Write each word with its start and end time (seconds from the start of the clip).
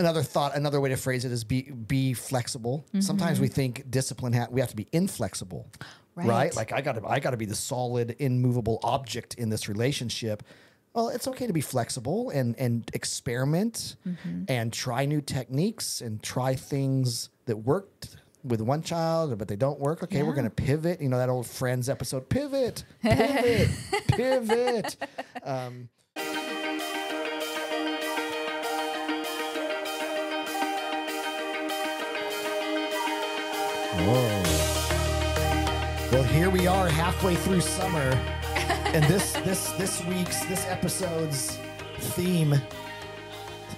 another 0.00 0.22
thought, 0.22 0.56
another 0.56 0.80
way 0.80 0.88
to 0.88 0.96
phrase 0.96 1.24
it 1.24 1.30
is 1.32 1.44
be 1.44 1.62
be 1.70 2.12
flexible. 2.14 2.84
Sometimes 3.00 3.38
we 3.38 3.48
think 3.48 3.88
discipline 3.90 4.32
ha- 4.32 4.48
we 4.50 4.60
have 4.60 4.70
to 4.70 4.76
be 4.76 4.88
inflexible, 4.92 5.68
right? 6.16 6.26
Right. 6.28 6.56
Like 6.56 6.72
I 6.72 6.80
got 6.80 6.96
to 6.96 7.06
I 7.06 7.20
got 7.20 7.30
to 7.30 7.36
be 7.36 7.46
the 7.46 7.54
solid, 7.54 8.16
immovable 8.18 8.80
object 8.82 9.34
in 9.34 9.48
this 9.50 9.68
relationship. 9.68 10.42
Well, 10.92 11.08
it's 11.10 11.28
okay 11.28 11.46
to 11.46 11.52
be 11.52 11.60
flexible 11.60 12.30
and 12.30 12.58
and 12.58 12.90
experiment 12.94 13.94
and 14.48 14.72
try 14.72 15.04
new 15.04 15.20
techniques 15.20 16.00
and 16.00 16.20
try 16.22 16.56
things 16.56 17.28
that 17.46 17.56
worked 17.58 18.16
with 18.42 18.60
one 18.60 18.82
child, 18.82 19.36
but 19.38 19.46
they 19.48 19.56
don't 19.56 19.78
work. 19.78 20.02
Okay, 20.02 20.22
we're 20.22 20.34
going 20.34 20.48
to 20.48 20.50
pivot. 20.50 21.00
You 21.00 21.08
know 21.08 21.18
that 21.18 21.28
old 21.28 21.46
Friends 21.46 21.88
episode, 21.88 22.28
pivot, 22.28 22.84
pivot, 23.02 23.68
pivot. 24.08 24.96
Um, 25.44 25.88
Whoa. 33.92 34.42
Well, 36.12 36.22
here 36.24 36.50
we 36.50 36.66
are 36.66 36.88
halfway 36.88 37.34
through 37.36 37.60
summer. 37.60 37.98
and 38.92 39.04
this 39.04 39.32
this 39.44 39.72
this 39.72 40.04
week's 40.04 40.44
this 40.46 40.64
episode's 40.66 41.58
theme 41.98 42.54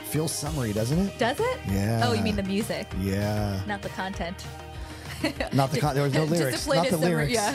feels 0.04 0.32
summery, 0.32 0.72
doesn't 0.72 0.98
it? 0.98 1.18
Does 1.18 1.40
it? 1.40 1.58
Yeah. 1.68 2.02
Oh, 2.04 2.12
you 2.12 2.22
mean 2.22 2.36
the 2.36 2.42
music, 2.42 2.86
Yeah. 3.00 3.60
not 3.66 3.80
the 3.82 3.88
content. 3.90 4.44
Not 5.52 5.70
the 5.70 5.78
con- 5.80 5.94
there 5.94 6.02
was 6.02 6.12
no 6.14 6.24
lyrics. 6.36 6.66
Not 6.66 6.84
the 6.86 6.90
summer, 6.90 7.06
lyrics. 7.06 7.32
yeah. 7.32 7.54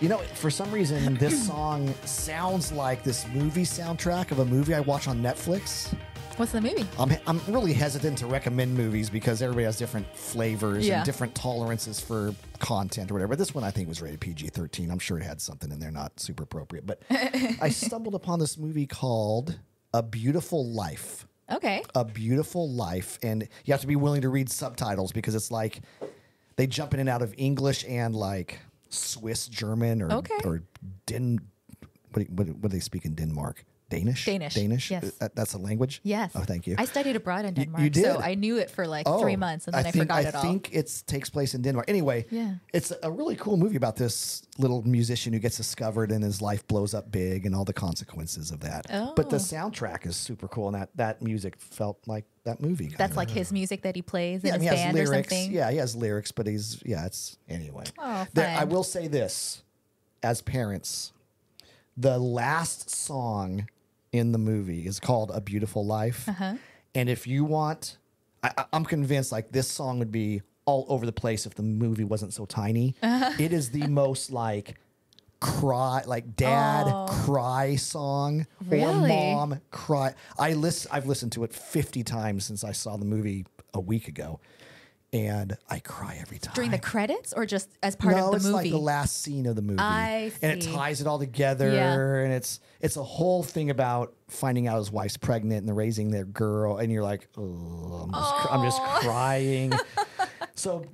You 0.00 0.08
know, 0.08 0.18
for 0.18 0.50
some 0.50 0.70
reason, 0.72 1.14
this 1.14 1.46
song 1.46 1.94
sounds 2.04 2.72
like 2.72 3.04
this 3.04 3.24
movie 3.28 3.62
soundtrack 3.62 4.32
of 4.32 4.40
a 4.40 4.44
movie 4.44 4.74
I 4.74 4.80
watch 4.80 5.06
on 5.06 5.22
Netflix. 5.22 5.94
What's 6.36 6.50
the 6.50 6.60
movie? 6.60 6.84
I'm, 6.98 7.12
I'm 7.28 7.40
really 7.46 7.72
hesitant 7.72 8.18
to 8.18 8.26
recommend 8.26 8.76
movies 8.76 9.08
because 9.08 9.40
everybody 9.40 9.66
has 9.66 9.76
different 9.78 10.04
flavors 10.16 10.84
Yeah. 10.86 10.96
and 10.96 11.06
different 11.06 11.32
tolerances 11.34 12.00
for 12.00 12.34
content 12.58 13.10
or 13.10 13.14
whatever. 13.14 13.30
But 13.30 13.38
this 13.38 13.54
one 13.54 13.62
I 13.62 13.70
think 13.70 13.88
was 13.88 14.02
rated 14.02 14.20
PG 14.20 14.48
13. 14.48 14.90
I'm 14.90 14.98
sure 14.98 15.16
it 15.18 15.22
had 15.22 15.40
something 15.40 15.70
in 15.70 15.78
there 15.78 15.92
not 15.92 16.18
super 16.18 16.42
appropriate. 16.42 16.86
But 16.86 17.02
I 17.10 17.68
stumbled 17.68 18.16
upon 18.16 18.40
this 18.40 18.58
movie 18.58 18.86
called 18.86 19.60
A 19.92 20.02
Beautiful 20.02 20.66
Life. 20.66 21.26
Okay. 21.52 21.82
A 21.94 22.04
Beautiful 22.04 22.68
Life. 22.68 23.18
And 23.22 23.46
you 23.64 23.72
have 23.72 23.82
to 23.82 23.86
be 23.86 23.96
willing 23.96 24.22
to 24.22 24.28
read 24.28 24.50
subtitles 24.50 25.12
because 25.12 25.36
it's 25.36 25.52
like 25.52 25.82
they 26.56 26.66
jump 26.66 26.94
in 26.94 27.00
and 27.00 27.08
out 27.08 27.22
of 27.22 27.32
English 27.38 27.84
and 27.88 28.12
like 28.14 28.58
Swiss 28.88 29.46
German 29.46 30.02
or, 30.02 30.10
Okay. 30.12 30.38
or 30.44 30.62
Den. 31.06 31.38
What, 32.12 32.26
do- 32.26 32.32
what, 32.34 32.46
what 32.48 32.62
do 32.62 32.68
they 32.76 32.80
speak 32.80 33.04
in 33.04 33.14
Denmark? 33.14 33.64
Danish? 33.98 34.24
Danish, 34.24 34.54
Danish? 34.54 34.90
yes. 34.90 35.12
That- 35.20 35.34
that's 35.34 35.54
a 35.54 35.58
language? 35.58 36.00
Yes. 36.02 36.32
Oh, 36.34 36.40
thank 36.40 36.66
you. 36.66 36.74
I 36.78 36.84
studied 36.84 37.16
abroad 37.16 37.44
in 37.44 37.54
Denmark, 37.54 37.82
you 37.82 37.90
did? 37.90 38.04
so 38.04 38.20
I 38.20 38.34
knew 38.34 38.58
it 38.58 38.70
for 38.70 38.86
like 38.86 39.06
three 39.06 39.34
oh, 39.34 39.36
months, 39.38 39.66
and 39.66 39.74
then 39.74 39.86
I, 39.86 39.90
think, 39.90 40.04
forgot 40.04 40.24
I 40.24 40.28
it 40.28 40.34
all. 40.34 40.40
I 40.40 40.44
think 40.44 40.74
it 40.74 41.02
takes 41.06 41.30
place 41.30 41.54
in 41.54 41.62
Denmark. 41.62 41.88
Anyway, 41.88 42.26
Yeah. 42.30 42.54
it's 42.72 42.92
a 43.02 43.10
really 43.10 43.36
cool 43.36 43.56
movie 43.56 43.76
about 43.76 43.96
this 43.96 44.42
little 44.58 44.82
musician 44.82 45.32
who 45.32 45.38
gets 45.38 45.56
discovered 45.56 46.12
and 46.12 46.22
his 46.24 46.40
life 46.40 46.66
blows 46.66 46.94
up 46.94 47.10
big 47.10 47.46
and 47.46 47.54
all 47.54 47.64
the 47.64 47.72
consequences 47.72 48.50
of 48.50 48.60
that. 48.60 48.86
But 49.16 49.30
the 49.30 49.36
Oh. 49.36 49.38
soundtrack 49.38 50.06
is 50.06 50.16
super 50.16 50.48
cool, 50.48 50.68
and 50.68 50.74
that 50.76 50.90
that 50.96 51.22
music 51.22 51.56
felt 51.58 51.98
like 52.06 52.24
that 52.44 52.60
movie. 52.60 52.88
That's 52.88 52.98
kinda. 53.12 53.16
like 53.16 53.30
his 53.30 53.52
music 53.52 53.82
that 53.82 53.96
he 53.96 54.02
plays 54.02 54.42
yeah, 54.44 54.54
in 54.54 54.60
his 54.60 54.70
he 54.70 54.76
has 54.76 54.94
band 54.94 54.98
or 54.98 55.06
something. 55.14 55.52
Yeah, 55.52 55.70
he 55.70 55.78
has 55.78 55.96
lyrics, 55.96 56.32
but 56.32 56.46
he's 56.46 56.80
yeah, 56.84 57.06
it's 57.06 57.36
anyway. 57.48 57.84
Oh, 57.98 58.26
There- 58.34 58.46
I 58.46 58.64
will 58.64 58.84
say 58.84 59.08
this, 59.08 59.62
as 60.22 60.40
parents, 60.42 61.12
the 61.96 62.18
last 62.18 62.90
song 62.90 63.66
in 64.14 64.30
the 64.32 64.38
movie 64.38 64.86
is 64.86 65.00
called 65.00 65.30
"A 65.34 65.40
Beautiful 65.40 65.84
Life," 65.84 66.28
Uh-huh. 66.28 66.54
and 66.94 67.08
if 67.08 67.26
you 67.26 67.44
want, 67.44 67.98
I, 68.44 68.64
I'm 68.72 68.84
convinced 68.84 69.32
like 69.32 69.50
this 69.50 69.66
song 69.68 69.98
would 69.98 70.12
be 70.12 70.42
all 70.66 70.86
over 70.88 71.04
the 71.04 71.12
place 71.12 71.44
if 71.46 71.54
the 71.54 71.62
movie 71.62 72.04
wasn't 72.04 72.32
so 72.32 72.46
tiny. 72.46 72.94
Uh-huh. 73.02 73.32
It 73.38 73.52
is 73.52 73.70
the 73.70 73.86
most 74.02 74.30
like 74.30 74.76
cry 75.40 76.02
like 76.06 76.36
dad 76.36 76.86
Oh. 76.88 77.06
cry 77.24 77.76
song 77.76 78.46
or 78.70 78.92
mom 79.08 79.60
cry 79.70 80.14
i 80.38 80.54
list 80.54 80.86
i've 80.90 81.06
listened 81.06 81.32
to 81.32 81.44
it 81.44 81.52
50 81.52 82.02
times 82.02 82.46
since 82.46 82.64
i 82.64 82.72
saw 82.72 82.96
the 82.96 83.04
movie 83.04 83.44
a 83.74 83.80
week 83.80 84.08
ago 84.08 84.40
and 85.14 85.56
i 85.70 85.78
cry 85.78 86.18
every 86.20 86.38
time. 86.38 86.52
During 86.54 86.70
the 86.72 86.78
credits 86.78 87.32
or 87.32 87.46
just 87.46 87.70
as 87.82 87.94
part 87.96 88.16
no, 88.16 88.18
of 88.18 88.24
the 88.24 88.30
movie, 88.32 88.36
it's 88.36 88.44
movie? 88.46 88.54
like 88.56 88.70
the 88.72 88.78
last 88.78 89.22
scene 89.22 89.46
of 89.46 89.54
the 89.56 89.62
movie. 89.62 89.78
I 89.78 90.32
and 90.42 90.60
it 90.62 90.66
ties 90.66 91.00
it 91.00 91.06
all 91.06 91.18
together 91.20 91.70
Yeah. 91.72 91.94
and 92.24 92.32
it's 92.32 92.58
it's 92.80 92.96
a 92.96 93.02
whole 93.02 93.42
thing 93.44 93.70
about 93.70 94.12
finding 94.28 94.66
out 94.66 94.78
his 94.78 94.90
wife's 94.90 95.16
pregnant 95.16 95.60
and 95.60 95.68
they're 95.68 95.74
raising 95.74 96.10
their 96.10 96.24
girl 96.24 96.78
and 96.78 96.90
you're 96.92 97.04
like 97.04 97.28
oh 97.38 98.10
i'm 98.12 98.12
just, 98.12 98.34
cr- 98.34 98.52
I'm 98.52 98.62
just 98.64 98.82
crying. 99.06 99.72
So 100.56 100.84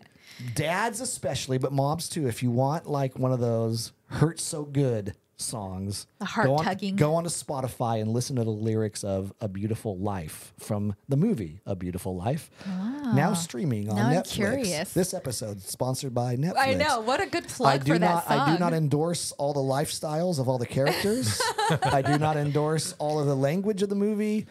dads 0.54 1.00
especially 1.00 1.58
but 1.58 1.72
moms 1.72 2.08
too 2.08 2.26
if 2.28 2.42
you 2.42 2.50
want 2.50 2.86
like 2.88 3.18
one 3.18 3.32
of 3.32 3.40
those 3.40 3.92
hurt 4.06 4.40
so 4.40 4.64
good 4.64 5.14
songs 5.40 6.06
The 6.18 6.24
go 6.44 6.54
on- 6.54 6.64
heart-tugging. 6.64 6.96
go 6.96 7.14
on 7.14 7.24
to 7.24 7.30
spotify 7.30 8.00
and 8.00 8.12
listen 8.12 8.36
to 8.36 8.44
the 8.44 8.50
lyrics 8.50 9.02
of 9.04 9.32
a 9.40 9.48
beautiful 9.48 9.96
life 9.98 10.52
from 10.58 10.94
the 11.08 11.16
movie 11.16 11.60
a 11.66 11.74
beautiful 11.74 12.14
life 12.16 12.50
ah. 12.66 13.12
now 13.14 13.34
streaming 13.34 13.88
on 13.90 13.96
Now 13.96 14.08
I'm 14.08 14.16
netflix 14.22 14.32
curious. 14.32 14.92
this 14.92 15.14
episode 15.14 15.62
sponsored 15.62 16.14
by 16.14 16.36
netflix 16.36 16.58
I 16.58 16.74
know. 16.74 17.00
What 17.00 17.20
a 17.22 17.26
good 17.26 17.44
I 17.44 17.48
plug 17.48 17.84
do 17.84 17.92
for 17.94 17.98
not. 17.98 18.28
that 18.28 18.36
song. 18.38 18.48
I 18.48 18.52
do 18.54 18.58
not 18.58 18.72
endorse 18.74 19.32
all 19.32 19.52
the 19.52 19.60
lifestyles 19.60 20.38
of 20.38 20.48
all 20.48 20.58
the 20.58 20.66
characters. 20.66 21.40
I 21.82 22.02
do 22.02 22.18
not 22.18 22.36
endorse 22.36 22.94
all 22.98 23.18
of 23.20 23.26
the 23.26 23.36
language 23.36 23.82
of 23.82 23.88
the 23.88 23.94
movie. 23.94 24.46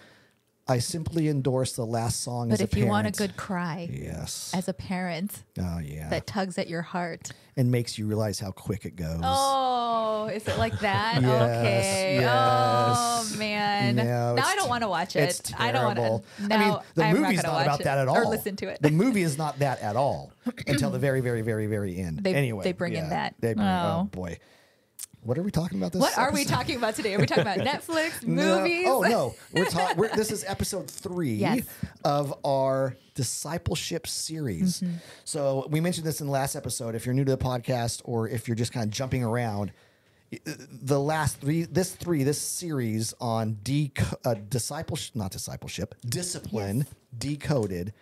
I 0.67 0.77
simply 0.77 1.27
endorse 1.29 1.73
the 1.73 1.85
last 1.85 2.21
song. 2.21 2.49
but 2.49 2.61
if 2.61 2.75
you 2.77 2.85
want 2.85 3.07
a 3.07 3.11
good 3.11 3.35
cry 3.35 3.89
yes, 3.91 4.51
as 4.55 4.67
a 4.67 4.73
parent 4.73 5.43
oh 5.59 5.79
yeah, 5.79 6.09
that 6.09 6.27
tugs 6.27 6.57
at 6.59 6.67
your 6.69 6.83
heart. 6.83 7.31
and 7.57 7.71
makes 7.71 7.97
you 7.97 8.05
realize 8.05 8.39
how 8.39 8.51
quick 8.51 8.85
it 8.85 8.95
goes. 8.95 9.19
Oh, 9.23 9.88
is 10.27 10.47
it 10.47 10.57
like 10.57 10.79
that? 10.79 11.21
Yes, 11.29 11.41
okay. 11.41 12.17
yes. 12.21 12.97
Oh 13.33 13.37
man. 13.37 13.95
No, 13.95 14.35
now 14.35 14.45
I 14.45 14.55
don't 14.55 14.69
want 14.69 14.83
to 14.83 14.89
watch 14.89 15.15
it. 15.15 15.19
It's 15.29 15.53
I 15.57 15.71
don't 15.71 15.85
want 15.85 15.97
to. 15.97 16.53
I 16.53 16.57
mean, 16.57 16.77
the 16.95 17.03
I'm 17.05 17.15
movie's 17.21 17.43
not, 17.43 17.53
not 17.53 17.61
about 17.63 17.79
that 17.83 17.97
at 17.97 18.07
all. 18.07 18.17
Or 18.17 18.25
listen 18.25 18.55
to 18.57 18.67
it. 18.67 18.81
The 18.81 18.91
movie 18.91 19.21
is 19.23 19.37
not 19.37 19.59
that 19.59 19.79
at 19.81 19.95
all 19.95 20.31
until 20.67 20.89
the 20.91 20.99
very, 20.99 21.21
very, 21.21 21.41
very, 21.41 21.67
very 21.67 21.97
end. 21.97 22.19
They- 22.23 22.33
anyway, 22.33 22.63
they 22.63 22.71
bring 22.73 22.93
in 22.93 23.09
that. 23.09 23.35
They 23.39 23.53
bring, 23.53 23.67
oh. 23.67 23.99
Oh. 24.01 24.03
boy, 24.05 24.39
what 25.21 25.37
are 25.37 25.43
we 25.43 25.51
talking 25.51 25.77
about? 25.77 25.91
This 25.91 26.01
what 26.01 26.17
are 26.17 26.31
we 26.31 26.45
talking 26.45 26.77
about 26.77 26.95
today? 26.95 27.13
Are 27.15 27.19
we 27.19 27.25
talking 27.25 27.41
about 27.41 27.57
Netflix, 27.65 28.23
No. 28.25 28.57
movies? 28.59 28.85
Oh 28.87 29.01
no, 29.01 29.35
we're 29.51 29.65
talking. 29.65 30.03
This 30.15 30.31
is 30.31 30.43
episode 30.47 30.89
three 30.89 31.33
Yes. 31.33 31.61
of 32.05 32.33
our 32.45 32.95
discipleship 33.15 34.07
series. 34.07 34.79
Mm-hmm. 34.81 34.93
So 35.25 35.67
we 35.69 35.81
mentioned 35.81 36.07
this 36.07 36.21
in 36.21 36.27
the 36.27 36.33
last 36.33 36.55
episode. 36.55 36.95
If 36.95 37.05
you're 37.05 37.13
new 37.15 37.25
to 37.25 37.31
the 37.31 37.37
podcast, 37.37 38.01
or 38.05 38.27
if 38.29 38.47
you're 38.47 38.55
just 38.55 38.71
kind 38.71 38.85
of 38.85 38.91
jumping 38.91 39.23
around, 39.23 39.71
the 40.45 40.99
last 40.99 41.41
three, 41.41 41.63
this 41.63 41.95
three, 41.95 42.23
this 42.23 42.39
series 42.39 43.13
on 43.19 43.57
de- 43.63 43.91
uh, 44.25 44.35
discipleship, 44.49 45.15
not 45.15 45.31
discipleship, 45.31 45.95
discipline 46.07 46.85
decoded. 47.17 47.93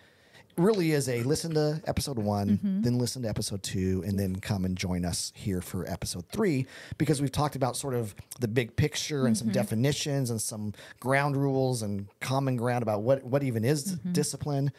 Really 0.58 0.92
is 0.92 1.08
a 1.08 1.22
listen 1.22 1.54
to 1.54 1.82
episode 1.86 2.18
one, 2.18 2.58
Mm-hmm. 2.58 2.82
then 2.82 2.98
listen 2.98 3.22
to 3.22 3.30
episode 3.30 3.62
two, 3.62 4.04
and 4.08 4.20
then 4.20 4.38
come 4.38 4.66
and 4.66 4.76
join 4.76 5.06
us 5.06 5.32
here 5.36 5.62
for 5.62 5.88
episode 5.88 6.26
three 6.32 6.66
because 6.98 7.22
we've 7.22 7.32
talked 7.32 7.56
about 7.56 7.78
sort 7.78 7.94
of 7.94 8.16
the 8.40 8.48
big 8.48 8.76
picture 8.76 9.28
and 9.28 9.36
Mm-hmm. 9.36 9.46
some 9.46 9.54
definitions 9.54 10.32
and 10.32 10.42
some 10.42 10.74
ground 11.00 11.38
rules 11.38 11.84
and 11.84 12.08
common 12.22 12.56
ground 12.58 12.82
about 12.82 13.04
what 13.04 13.24
what 13.24 13.44
even 13.44 13.64
is 13.64 13.96
Mm-hmm. 13.98 14.14
discipline. 14.14 14.72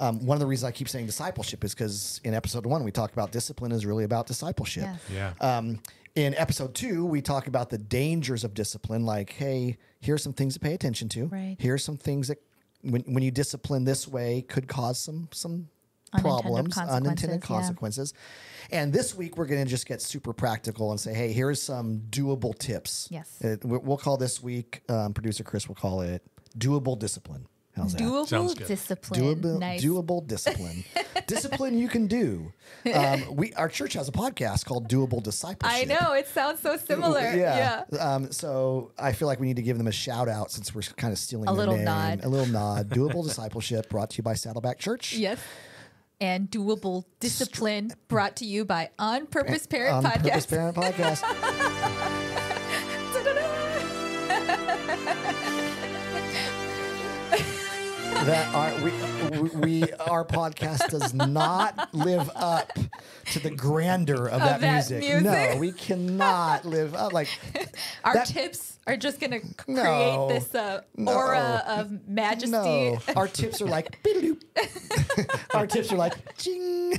Um, 0.00 0.26
one 0.26 0.36
of 0.36 0.40
the 0.40 0.46
reasons 0.46 0.68
I 0.68 0.72
keep 0.72 0.88
saying 0.88 1.06
discipleship 1.06 1.64
is 1.64 1.74
because 1.74 2.20
in 2.24 2.34
episode 2.34 2.66
one 2.66 2.84
we 2.84 2.90
talked 2.90 3.14
about 3.14 3.32
discipline 3.32 3.72
is 3.72 3.86
really 3.86 4.04
about 4.04 4.26
discipleship. 4.26 4.84
Yes. 4.84 5.34
Yeah. 5.40 5.56
Um, 5.58 5.80
in 6.14 6.34
episode 6.34 6.74
two, 6.74 7.06
we 7.06 7.22
talk 7.22 7.46
about 7.46 7.70
the 7.70 7.78
dangers 7.78 8.44
of 8.44 8.52
discipline. 8.52 9.06
Like, 9.06 9.30
hey, 9.32 9.78
here's 10.00 10.22
some 10.22 10.34
things 10.34 10.52
to 10.54 10.60
pay 10.60 10.74
attention 10.74 11.08
to. 11.10 11.26
Right. 11.28 11.56
Here's 11.58 11.82
some 11.82 11.96
things 11.96 12.28
that, 12.28 12.38
when, 12.82 13.02
when 13.02 13.22
you 13.22 13.30
discipline 13.30 13.84
this 13.84 14.06
way, 14.06 14.42
could 14.42 14.68
cause 14.68 14.98
some 14.98 15.28
some 15.32 15.68
Unintended 16.14 16.42
problems, 16.42 16.76
unintended 16.76 17.40
consequences, 17.40 18.12
yeah. 18.70 18.80
And 18.82 18.92
this 18.92 19.14
week, 19.14 19.38
we're 19.38 19.46
going 19.46 19.64
to 19.64 19.70
just 19.70 19.86
get 19.86 20.02
super 20.02 20.34
practical 20.34 20.90
and 20.90 21.00
say, 21.00 21.14
hey, 21.14 21.32
here's 21.32 21.62
some 21.62 22.02
doable 22.10 22.54
tips. 22.58 23.08
Yes. 23.10 23.38
Uh, 23.42 23.56
we- 23.64 23.78
we'll 23.78 23.96
call 23.96 24.18
this 24.18 24.42
week, 24.42 24.82
um, 24.90 25.14
producer 25.14 25.42
Chris 25.42 25.68
will 25.68 25.74
call 25.74 26.02
it 26.02 26.22
doable 26.58 26.98
discipline. 26.98 27.46
How's 27.74 27.94
that? 27.94 28.02
Doable 28.02 28.26
Sounds 28.26 28.54
good. 28.54 28.66
discipline. 28.66 29.20
Doable, 29.40 29.58
nice. 29.58 29.82
doable 29.82 30.26
discipline. 30.26 30.84
discipline 31.26 31.78
you 31.78 31.88
can 31.88 32.06
do. 32.06 32.52
Um, 32.92 33.34
we 33.34 33.52
our 33.54 33.68
church 33.68 33.94
has 33.94 34.08
a 34.08 34.12
podcast 34.12 34.66
called 34.66 34.88
Doable 34.90 35.22
Discipleship. 35.22 35.78
I 35.78 35.84
know. 35.84 36.12
It 36.12 36.28
sounds 36.28 36.60
so 36.60 36.76
similar. 36.76 37.20
Yeah. 37.20 37.84
Yeah. 37.90 37.98
Um, 38.14 38.30
so 38.30 38.92
I 38.98 39.12
feel 39.12 39.26
like 39.26 39.40
we 39.40 39.46
need 39.46 39.56
to 39.56 39.62
give 39.62 39.78
them 39.78 39.86
a 39.86 39.92
shout 39.92 40.28
out 40.28 40.50
since 40.50 40.74
we're 40.74 40.82
kind 40.96 41.12
of 41.12 41.18
stealing 41.18 41.48
A 41.48 41.52
their 41.52 41.56
little 41.60 41.76
name. 41.76 41.84
nod. 41.86 42.20
A 42.24 42.28
little 42.28 42.46
nod. 42.46 42.90
Doable 42.90 43.24
Discipleship 43.24 43.88
brought 43.88 44.10
to 44.10 44.16
you 44.18 44.22
by 44.22 44.34
Saddleback 44.34 44.78
Church. 44.78 45.14
Yes. 45.14 45.38
And 46.20 46.50
doable 46.50 47.04
discipline 47.20 47.92
brought 48.08 48.36
to 48.36 48.44
you 48.44 48.64
by 48.64 48.90
On 48.98 49.26
Purpose 49.26 49.66
Parent 49.66 50.04
Podcast. 50.04 50.14
On 50.14 50.20
Podcast. 50.20 50.22
Purpose 50.22 50.46
Parent 50.46 50.76
Podcast. 50.76 52.28
That 58.24 58.54
our 58.54 58.74
we, 58.82 59.80
we 59.82 59.92
our 60.08 60.24
podcast 60.24 60.88
does 60.90 61.12
not 61.14 61.92
live 61.94 62.30
up 62.34 62.72
to 63.32 63.38
the 63.40 63.50
grandeur 63.50 64.26
of, 64.28 64.40
that, 64.40 64.60
that 64.60 64.72
music. 64.72 65.00
music? 65.00 65.22
No, 65.24 65.56
we 65.58 65.72
cannot 65.72 66.64
live 66.64 66.94
up 66.94 67.12
like 67.12 67.28
Our 68.04 68.14
that- 68.14 68.26
tips 68.26 68.78
are 68.86 68.96
just 68.96 69.20
going 69.20 69.30
to 69.30 69.40
create 69.54 69.76
No. 69.84 70.28
this 70.28 70.52
uh, 70.56 70.80
No. 70.96 71.12
aura 71.12 71.62
of 71.68 72.08
majesty. 72.08 72.50
no. 72.50 72.98
Our 73.14 73.28
tips 73.28 73.62
are 73.62 73.66
like 73.68 73.96
our 75.54 75.66
tips 75.68 75.92
are 75.92 75.96
like 75.96 76.14
ching. 76.36 76.90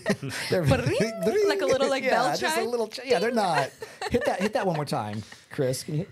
They're 0.49 0.63
Ba-ring, 0.63 1.47
like 1.47 1.61
a 1.61 1.65
little, 1.65 1.89
like, 1.89 2.03
yeah, 2.03 2.09
bell 2.11 2.37
just 2.37 2.57
a 2.57 2.63
little 2.63 2.87
ch- 2.87 3.01
yeah, 3.05 3.19
they're 3.19 3.31
not. 3.31 3.69
Hit 4.11 4.23
that 4.25 4.39
hit 4.41 4.53
that 4.53 4.65
one 4.65 4.75
more 4.77 4.85
time. 4.85 5.23
Chris, 5.51 5.83
can 5.83 5.95
you 5.95 5.99
hit, 6.01 6.09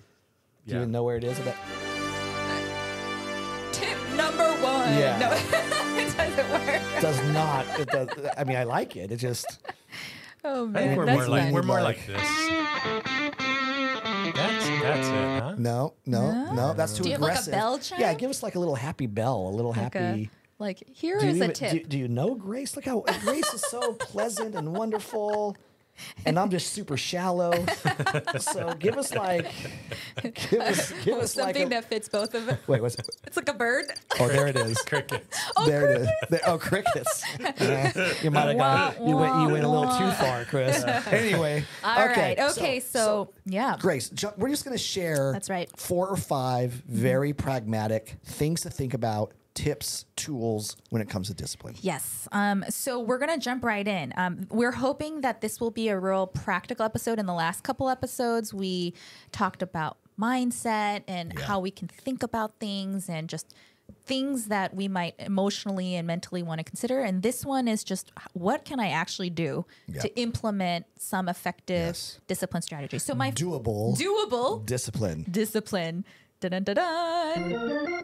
do 0.67 0.73
you 0.73 0.79
even 0.81 0.91
know 0.91 1.03
where 1.03 1.15
it 1.17 1.23
is? 1.23 1.37
That- 1.39 1.55
Tip 3.71 3.97
number 4.15 4.43
one. 4.43 4.50
Yeah. 4.99 5.17
No, 5.19 5.31
it 6.01 6.17
doesn't 6.17 6.51
work. 6.51 7.01
does 7.01 7.33
not. 7.33 7.79
It 7.79 7.87
does. 7.89 8.09
I 8.37 8.43
mean, 8.43 8.57
I 8.57 8.63
like 8.63 8.95
it. 8.95 9.11
It 9.11 9.17
just. 9.17 9.45
Oh, 10.43 10.69
I 10.69 10.73
think 10.73 10.73
man. 10.73 10.97
we're 10.97 11.05
That's 11.05 11.17
more 11.19 11.27
like 11.27 11.43
fun. 11.43 11.53
we're 11.53 11.61
more 11.63 11.81
Like- 11.81 11.97
like 11.97 12.07
this. 12.07 13.31
That's 14.33 14.67
that's 14.81 15.07
it, 15.07 15.41
huh? 15.43 15.55
No, 15.57 15.93
no, 16.05 16.53
no. 16.53 16.73
That's 16.73 16.93
too 16.93 17.03
Do 17.03 17.09
you 17.09 17.13
have, 17.15 17.21
like, 17.21 17.31
a 17.31 17.33
aggressive. 17.41 17.51
bell 17.53 17.79
Yeah, 17.99 18.13
give 18.13 18.29
us 18.29 18.41
like 18.43 18.55
a 18.55 18.59
little 18.59 18.75
happy 18.75 19.07
bell, 19.07 19.47
a 19.47 19.55
little 19.55 19.71
Like, 19.71 19.95
a, 19.95 19.99
happy. 19.99 20.29
like 20.59 20.83
here 20.87 21.19
do, 21.19 21.27
is 21.27 21.37
you 21.37 21.41
a 21.41 21.45
even- 21.45 21.53
tip. 21.55 21.71
do, 21.71 21.83
do 21.83 21.97
you 21.97 22.07
know 22.07 22.35
Grace? 22.35 22.75
Look 22.75 22.85
how 22.85 23.03
Grace 23.23 23.53
is 23.53 23.61
so 23.61 23.93
pleasant 23.93 24.55
and 24.55 24.73
wonderful, 24.75 25.55
and 26.25 26.37
I'm 26.37 26.49
just 26.49 26.73
super 26.73 26.97
shallow. 26.97 27.65
so 28.39 28.73
give 28.79 28.97
us 28.97 29.13
like, 29.13 29.51
give 30.23 30.61
us, 30.61 30.91
give 31.03 31.17
us 31.17 31.35
like 31.35 31.55
Something 31.55 31.67
a, 31.67 31.69
that 31.69 31.85
fits 31.85 32.09
both 32.09 32.33
of 32.33 32.47
us. 32.49 32.57
wait, 32.67 32.81
what's 32.81 32.95
It's 33.25 33.37
like 33.37 33.49
a 33.49 33.53
bird. 33.53 33.85
Oh, 34.19 34.27
there 34.27 34.47
it 34.47 34.55
is. 34.55 34.77
Crickets. 34.81 35.37
Oh, 35.57 35.65
there 35.67 35.91
it 35.91 36.01
is. 36.01 36.09
There- 36.29 36.41
oh, 36.47 36.57
crickets. 36.57 37.23
Yeah, 37.39 38.13
you 38.23 38.31
might 38.31 38.47
have 38.47 38.57
gone. 38.57 38.95
Wah, 38.99 39.07
You 39.07 39.17
went. 39.17 39.41
You 39.41 39.49
went 39.49 39.63
a 39.63 39.67
little 39.67 39.97
too 39.97 40.11
far, 40.11 40.45
Chris. 40.45 40.83
Anyway. 41.11 41.63
All 41.83 42.09
okay. 42.09 42.35
right. 42.37 42.51
Okay. 42.51 42.79
So, 42.79 43.29
yeah. 43.45 43.75
Grace, 43.79 44.09
ju- 44.09 44.31
we're 44.37 44.49
just 44.49 44.63
going 44.63 44.77
to 44.77 44.83
share. 44.83 45.31
That's 45.33 45.49
right. 45.49 45.69
Four 45.77 46.07
or 46.07 46.17
five 46.17 46.71
mm-hmm. 46.71 46.95
very 46.95 47.33
pragmatic 47.33 48.17
things 48.23 48.61
to 48.61 48.69
think 48.69 48.93
about, 48.93 49.33
tips, 49.53 50.05
tools 50.15 50.77
when 50.89 51.01
it 51.01 51.09
comes 51.09 51.27
to 51.27 51.33
discipline. 51.33 51.75
Yes. 51.81 52.27
Um, 52.31 52.63
so 52.69 52.99
we're 52.99 53.17
going 53.17 53.37
to 53.37 53.43
jump 53.43 53.63
right 53.63 53.87
in. 53.87 54.13
Um, 54.15 54.47
we're 54.49 54.71
hoping 54.71 55.21
that 55.21 55.41
this 55.41 55.59
will 55.59 55.71
be 55.71 55.89
a 55.89 55.99
real 55.99 56.27
practical 56.27 56.85
episode. 56.85 57.19
In 57.19 57.25
the 57.25 57.33
last 57.33 57.63
couple 57.63 57.89
episodes, 57.89 58.53
we 58.53 58.93
talked 59.31 59.61
about 59.61 59.97
mindset 60.19 61.03
and 61.07 61.33
Yeah. 61.37 61.45
how 61.45 61.59
we 61.59 61.71
can 61.71 61.87
think 61.87 62.23
about 62.23 62.59
things 62.59 63.09
and 63.09 63.27
just 63.27 63.53
things 64.05 64.45
that 64.47 64.73
we 64.73 64.87
might 64.87 65.15
emotionally 65.19 65.95
and 65.95 66.07
mentally 66.07 66.41
want 66.41 66.59
to 66.59 66.63
consider. 66.63 67.01
And 67.01 67.21
this 67.21 67.45
one 67.45 67.67
is 67.67 67.83
just 67.83 68.11
what 68.33 68.63
can 68.63 68.79
I 68.79 68.87
actually 68.89 69.29
do 69.29 69.65
Yeah. 69.87 70.01
to 70.01 70.19
implement 70.19 70.85
some 70.97 71.27
effective 71.27 71.87
Yes. 71.87 72.19
discipline 72.25 72.61
strategy? 72.61 72.99
So 72.99 73.13
my 73.15 73.31
Doable 73.31 73.97
doable 73.97 74.65
discipline. 74.65 75.25
discipline. 75.29 76.05
Dun, 76.41 76.49
dun, 76.51 76.63
dun, 76.63 76.75
dun. 76.75 78.03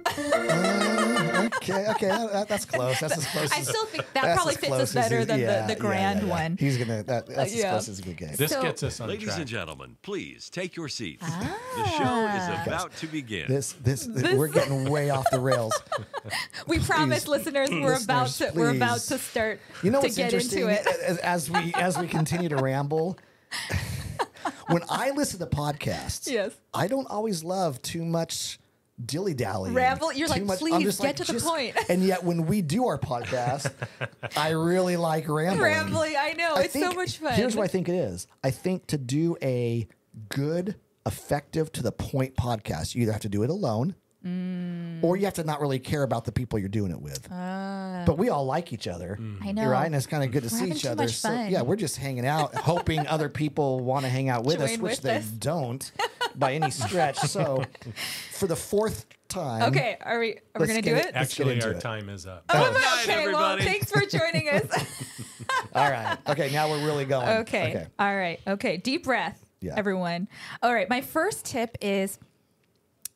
Okay, 1.57 1.88
okay, 1.89 2.07
that- 2.07 2.45
that's 2.48 2.66
close. 2.66 3.00
That's 3.00 3.18
as 3.18 3.25
close. 3.31 3.51
I 3.51 3.57
as, 3.60 3.68
still 3.68 3.86
think 3.88 4.06
that 4.13 4.36
probably 4.36 4.54
fits 4.56 4.74
us 4.74 4.94
better 4.94 5.25
than 5.25 5.39
yeah, 5.39 5.66
the, 5.66 5.74
the 5.74 5.80
grand 5.80 6.22
yeah, 6.22 6.25
yeah. 6.28 6.31
one. 6.31 6.57
He's 6.60 6.78
gonna. 6.78 7.01
That, 7.04 7.25
that's 7.25 7.56
yeah. 7.56 7.66
as 7.66 7.72
close 7.72 7.89
as 7.89 8.00
a 8.00 8.04
good 8.04 8.18
game. 8.18 8.36
This 8.36 8.51
So- 8.51 8.62
gets 8.62 8.84
us 8.84 9.00
on 9.00 9.07
track. 9.07 9.16
Ladies 9.16 9.28
track. 9.30 9.39
and 9.39 9.48
gentlemen, 9.48 9.98
please 10.04 10.50
take 10.51 10.75
your 10.75 10.88
seats. 10.88 11.24
Ah. 11.28 11.57
The 11.78 11.86
show 11.98 12.28
is 12.28 12.68
about 12.68 12.95
to 12.98 13.07
begin. 13.07 13.48
This, 13.48 13.74
this, 13.74 14.07
we're 14.07 14.48
getting 14.50 14.88
way 14.92 15.10
off 15.10 15.25
the 15.31 15.40
rails. 15.40 15.74
We 16.68 16.78
promise 16.80 17.25
Please. 17.25 17.30
listeners 17.45 17.69
we're 17.72 17.94
about 18.01 18.28
to 18.28 18.44
Listeners, 18.45 18.54
we're 18.54 18.75
about 18.75 19.00
to 19.00 19.18
start 19.18 19.60
You 19.81 19.90
know 19.92 20.00
to 20.01 20.06
what's 20.06 20.16
get 20.16 20.25
interesting? 20.25 20.60
into 20.69 20.74
it. 20.74 20.86
As, 21.04 21.18
as 21.18 21.50
we 21.50 21.74
as 21.74 21.98
we 21.98 22.07
continue 22.07 22.50
to 22.50 22.57
ramble, 22.57 23.18
when 24.68 24.84
I 24.90 25.12
listen 25.12 25.40
to 25.40 25.46
podcasts, 25.46 26.30
Yes. 26.31 26.54
I 26.74 26.88
don't 26.88 27.08
always 27.10 27.44
love 27.44 27.81
too 27.81 28.04
much 28.06 28.60
dilly 29.04 29.34
dally. 29.34 29.72
Ramble? 29.72 30.12
You're 30.14 30.28
like, 30.28 30.46
"Please, 30.48 31.00
get 31.00 31.18
to 31.18 31.31
the 31.31 31.40
point." 31.40 31.75
And 31.90 32.04
yet, 32.04 32.24
when 32.24 32.46
we 32.48 32.62
do 32.62 32.88
our 32.88 32.98
podcast, 32.98 33.72
I 34.36 34.50
really 34.50 34.98
like 34.98 35.30
rambling. 35.30 35.62
Rambling, 35.62 36.16
I 36.18 36.34
know 36.34 36.56
I 36.56 36.64
it's 36.64 36.74
so 36.74 36.92
much 36.92 37.18
fun. 37.18 37.34
Here's 37.34 37.56
what 37.56 37.64
I 37.64 37.68
think 37.68 37.90
it 37.90 37.96
is. 37.96 38.28
I 38.44 38.52
think 38.52 38.88
to 38.88 38.98
do 38.98 39.38
a 39.42 39.88
good, 40.30 40.75
effective, 41.06 41.72
to 41.74 41.84
the 41.84 41.92
point 41.92 42.36
podcast, 42.36 42.96
you 42.96 43.04
either 43.04 43.12
have 43.12 43.22
to 43.22 43.30
do 43.30 43.44
it 43.44 43.50
alone. 43.50 43.96
Mm. 44.25 45.04
Or 45.04 45.16
you 45.16 45.25
have 45.25 45.36
to 45.36 45.44
not 45.44 45.62
really 45.62 45.80
care 45.80 46.04
about 46.04 46.25
the 46.25 46.31
people 46.31 46.58
you're 46.60 46.68
doing 46.69 46.92
it 46.92 47.00
with. 47.02 47.28
Ah. 47.31 48.04
but 48.06 48.18
we 48.18 48.30
all 48.30 48.46
like 48.46 48.74
each 48.74 48.88
other. 48.88 49.18
Mm. 49.19 49.38
I 49.46 49.52
know. 49.52 49.62
You're 49.64 49.72
right? 49.72 49.86
And 49.86 49.96
it's 49.96 50.08
kind 50.08 50.24
of 50.24 50.31
good 50.31 50.44
to 50.44 50.54
We're 50.54 50.60
see 50.60 50.72
each 50.72 50.81
too 50.81 50.90
other. 50.90 51.04
much 51.04 51.16
So, 51.16 51.31
yeah, 51.31 51.62
we're 51.62 51.75
just 51.75 51.98
hanging 51.98 52.25
out, 52.25 52.54
hoping 52.56 53.06
other 53.08 53.30
people 53.30 53.80
want 53.81 54.06
to 54.06 54.10
hang 54.10 54.30
out 54.30 54.44
with 54.44 54.60
us, 54.60 54.72
Join 54.72 54.81
which 54.81 54.92
with 54.94 55.02
they 55.02 55.18
us. 55.18 55.25
don't 55.25 55.92
by 56.36 56.54
any 56.56 56.72
stretch. 56.72 57.18
So, 57.19 57.64
for 58.34 58.48
the 58.48 58.56
fourth 58.56 59.06
time, 59.30 59.64
okay, 59.64 59.98
are 60.02 60.19
we 60.19 60.31
are 60.34 60.34
we 60.56 60.60
Let's 60.62 60.72
gonna 60.72 60.81
do 60.81 60.96
it- 60.96 61.06
it? 61.08 61.12
Actually, 61.16 61.62
our 61.62 61.72
it. 61.72 61.80
time 61.81 62.10
is 62.10 62.25
up. 62.25 62.44
Oh, 62.50 62.64
Good 62.72 62.74
night, 62.74 63.18
okay, 63.19 63.28
well, 63.34 63.58
thanks 63.58 63.92
for 63.92 64.02
joining 64.06 64.50
us. 64.50 64.66
all 65.74 65.90
right. 65.92 66.18
Okay, 66.28 66.52
now 66.52 66.69
we're 66.69 66.84
really 66.86 67.06
going. 67.06 67.28
okay. 67.40 67.88
All 68.00 68.16
right. 68.16 68.40
Okay. 68.48 68.78
Deep 68.78 69.04
breath, 69.04 69.40
Yeah. 69.62 69.75
everyone. 69.78 70.28
All 70.64 70.74
right. 70.74 70.90
My 70.90 71.02
first 71.02 71.46
tip 71.46 71.78
is 71.81 72.18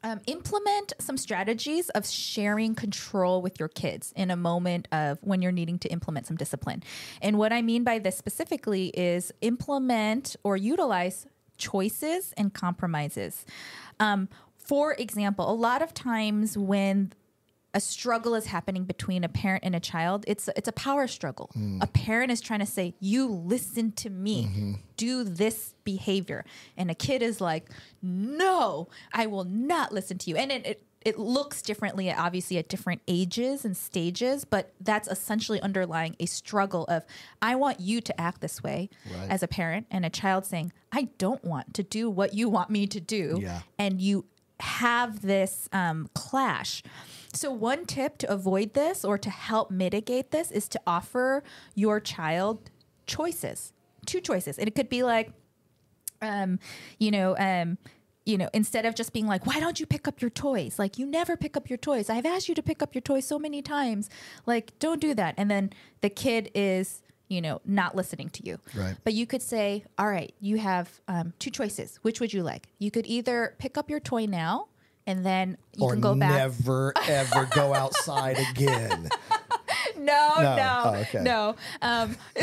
um, 0.04 0.20
implement 0.26 0.94
some 1.00 1.18
strategies 1.18 1.90
of 1.90 2.08
sharing 2.08 2.76
control 2.76 3.42
with 3.42 3.60
your 3.60 3.70
kids 3.70 4.14
in 4.16 4.32
a 4.32 4.36
moment 4.36 4.88
of 4.92 5.20
when 5.22 5.42
you're 5.42 5.52
needing 5.52 5.78
to 5.80 5.90
implement 5.90 6.28
some 6.28 6.38
discipline. 6.38 6.84
And 7.22 7.38
what 7.38 7.54
I 7.54 7.62
mean 7.62 7.84
by 7.84 8.00
this 8.00 8.18
specifically 8.18 8.88
is 8.90 9.32
implement 9.42 10.36
or 10.44 10.58
utilize 10.58 11.28
choices 11.58 12.34
and 12.36 12.54
compromises. 12.54 13.46
Um, 14.00 14.28
for 14.58 14.94
example, 14.94 15.50
a 15.52 15.54
lot 15.54 15.82
of 15.82 15.94
times 15.94 16.58
when 16.58 17.14
a 17.74 17.80
struggle 17.80 18.36
is 18.36 18.48
happening 18.48 18.84
between 18.84 19.24
a 19.24 19.30
parent 19.30 19.64
and 19.64 19.76
a 19.76 19.80
child 19.80 20.26
it's 20.28 20.50
it's 20.56 20.68
a 20.68 20.74
power 20.74 21.08
struggle 21.08 21.50
a 21.80 21.88
parent 21.88 22.32
is 22.32 22.42
trying 22.42 22.60
to 22.60 22.66
say 22.66 22.94
you 23.00 23.26
listen 23.28 23.92
to 23.94 24.10
me 24.10 24.78
do 24.98 25.24
this 25.24 25.74
behavior 25.84 26.44
and 26.78 26.92
a 26.92 26.96
kid 26.96 27.22
is 27.22 27.40
like 27.40 27.70
no 28.02 28.88
i 29.14 29.26
will 29.26 29.44
not 29.46 29.92
listen 29.94 30.18
to 30.18 30.30
you 30.30 30.36
and 30.36 30.52
it, 30.52 30.66
it 30.66 30.84
it 31.04 31.18
looks 31.18 31.62
differently 31.64 32.12
obviously 32.14 32.58
at 32.58 32.68
different 32.68 33.02
ages 33.08 33.64
and 33.66 33.76
stages 33.78 34.44
but 34.46 34.74
that's 34.82 35.08
essentially 35.08 35.60
underlying 35.62 36.16
a 36.20 36.26
struggle 36.26 36.84
of 36.86 37.04
i 37.42 37.56
want 37.56 37.80
you 37.80 38.02
to 38.02 38.20
act 38.20 38.42
this 38.42 38.62
way 38.62 38.90
Right. 39.12 39.30
as 39.30 39.42
a 39.44 39.48
parent 39.48 39.88
and 39.90 40.06
a 40.06 40.10
child 40.10 40.46
saying 40.46 40.72
i 40.92 41.04
don't 41.18 41.44
want 41.44 41.74
to 41.76 41.84
do 41.84 42.10
what 42.10 42.34
you 42.34 42.50
want 42.50 42.70
me 42.70 42.86
to 42.88 43.00
do 43.00 43.40
Yeah. 43.42 43.62
and 43.80 44.02
you 44.02 44.26
have 44.60 45.24
this 45.24 45.68
um, 45.74 46.08
clash. 46.14 46.84
So, 47.34 47.52
one 47.52 47.86
tip 47.86 48.18
to 48.20 48.32
avoid 48.32 48.74
this 48.74 49.06
or 49.06 49.18
to 49.18 49.30
help 49.30 49.72
mitigate 49.72 50.32
this 50.32 50.52
is 50.52 50.68
to 50.70 50.82
offer 50.86 51.44
your 51.76 52.00
child 52.00 52.70
choices, 53.08 53.74
two 54.06 54.20
choices. 54.20 54.58
And 54.58 54.68
it 54.68 54.76
could 54.76 54.90
be 54.90 55.04
like, 55.04 55.32
um, 56.22 56.60
you 57.00 57.12
know, 57.12 57.38
um, 57.38 57.78
you 58.26 58.38
know, 58.38 58.50
instead 58.54 58.86
of 58.86 58.96
just 58.96 59.14
being 59.14 59.28
like, 59.28 59.48
why 59.48 59.60
don't 59.60 59.80
you 59.80 59.86
pick 59.86 60.08
up 60.08 60.22
your 60.22 60.30
toys? 60.30 60.78
Like, 60.78 61.00
you 61.00 61.06
never 61.06 61.36
pick 61.36 61.58
up 61.58 61.70
your 61.70 61.78
toys. 61.78 62.10
I've 62.10 62.26
asked 62.26 62.48
you 62.48 62.56
to 62.56 62.62
pick 62.62 62.84
up 62.84 62.94
your 62.94 63.02
toys 63.02 63.26
so 63.26 63.40
many 63.40 63.62
times. 63.62 64.10
Like, 64.46 64.78
don't 64.80 65.02
do 65.02 65.14
that. 65.16 65.34
And 65.38 65.50
then 65.50 65.72
the 66.02 66.10
kid 66.10 66.52
is, 66.54 67.02
you 67.30 67.42
know, 67.42 67.62
not 67.66 67.96
listening 67.96 68.30
to 68.32 68.46
you. 68.46 68.60
Right. 68.76 68.96
But 69.04 69.14
you 69.14 69.26
could 69.26 69.42
say, 69.42 69.86
all 69.98 70.08
right, 70.08 70.34
you 70.40 70.58
have 70.58 71.02
um, 71.08 71.34
two 71.40 71.50
choices. 71.50 71.98
Which 72.04 72.20
would 72.20 72.32
you 72.32 72.44
like? 72.44 72.68
You 72.78 72.92
could 72.92 73.08
either 73.08 73.56
pick 73.58 73.78
up 73.78 73.90
your 73.90 74.00
toy 74.00 74.28
now 74.28 74.68
and 75.08 75.26
then 75.26 75.58
you 75.76 75.84
Or 75.86 75.92
can 75.94 76.02
go 76.02 76.16
back. 76.16 76.32
never 76.32 76.94
ever 77.08 77.48
go 77.54 77.74
outside 77.74 78.38
again. 78.52 79.10
No, 79.98 80.34
No. 80.38 80.56
no, 80.56 80.82
Oh, 80.86 80.96
okay. 81.02 81.20
no. 81.22 81.56
Um, 81.82 82.16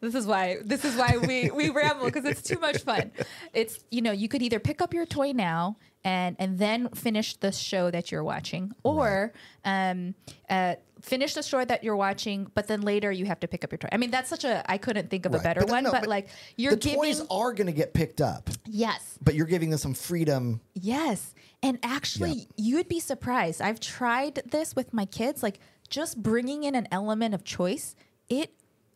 this 0.00 0.14
is 0.14 0.26
why 0.26 0.56
this 0.64 0.84
is 0.84 0.96
why 0.96 1.16
we 1.18 1.50
we 1.50 1.68
ramble 1.70 2.06
because 2.06 2.24
it's 2.24 2.42
too 2.42 2.58
much 2.58 2.78
fun. 2.78 3.10
It's 3.52 3.80
you 3.90 4.02
know 4.02 4.12
you 4.12 4.28
could 4.28 4.42
either 4.42 4.58
pick 4.60 4.80
up 4.80 4.94
your 4.94 5.06
toy 5.06 5.32
now 5.32 5.76
and 6.04 6.36
and 6.38 6.58
then 6.58 6.88
finish 6.94 7.36
the 7.36 7.52
show 7.52 7.90
that 7.90 8.10
you're 8.10 8.24
watching, 8.24 8.72
or 8.82 9.32
um, 9.64 10.14
uh, 10.48 10.76
finish 11.02 11.34
the 11.34 11.42
show 11.42 11.64
that 11.64 11.84
you're 11.84 11.96
watching, 11.96 12.50
but 12.54 12.66
then 12.66 12.80
later 12.82 13.10
you 13.12 13.26
have 13.26 13.40
to 13.40 13.48
pick 13.48 13.64
up 13.64 13.72
your 13.72 13.78
toy. 13.78 13.88
I 13.92 13.96
mean 13.96 14.10
that's 14.10 14.28
such 14.28 14.44
a 14.44 14.62
I 14.70 14.78
couldn't 14.78 15.10
think 15.10 15.26
of 15.26 15.34
a 15.34 15.38
better 15.38 15.60
But 15.60 15.70
one, 15.70 15.84
no, 15.84 15.90
but, 15.92 16.00
but 16.02 16.08
like 16.08 16.28
you're 16.56 16.72
the 16.72 16.76
giving 16.78 17.00
toys 17.00 17.20
are 17.30 17.52
going 17.52 17.66
to 17.66 17.72
get 17.72 17.92
picked 17.94 18.20
up, 18.20 18.48
yes 18.66 19.18
but 19.22 19.34
you're 19.34 19.46
giving 19.46 19.70
them 19.70 19.78
some 19.78 19.94
freedom. 19.94 20.60
Yes. 20.74 21.34
And 21.62 21.78
actually, 21.82 22.30
Yeah. 22.32 22.44
you'd 22.56 22.88
be 22.88 23.00
surprised. 23.00 23.60
I've 23.60 23.80
tried 23.80 24.36
this 24.50 24.74
with 24.74 24.94
my 24.94 25.04
kids, 25.04 25.42
like 25.42 25.58
just 25.90 26.22
bringing 26.22 26.64
in 26.64 26.74
an 26.74 26.88
element 26.90 27.34
of 27.34 27.44
choice, 27.44 27.94
it 28.30 28.54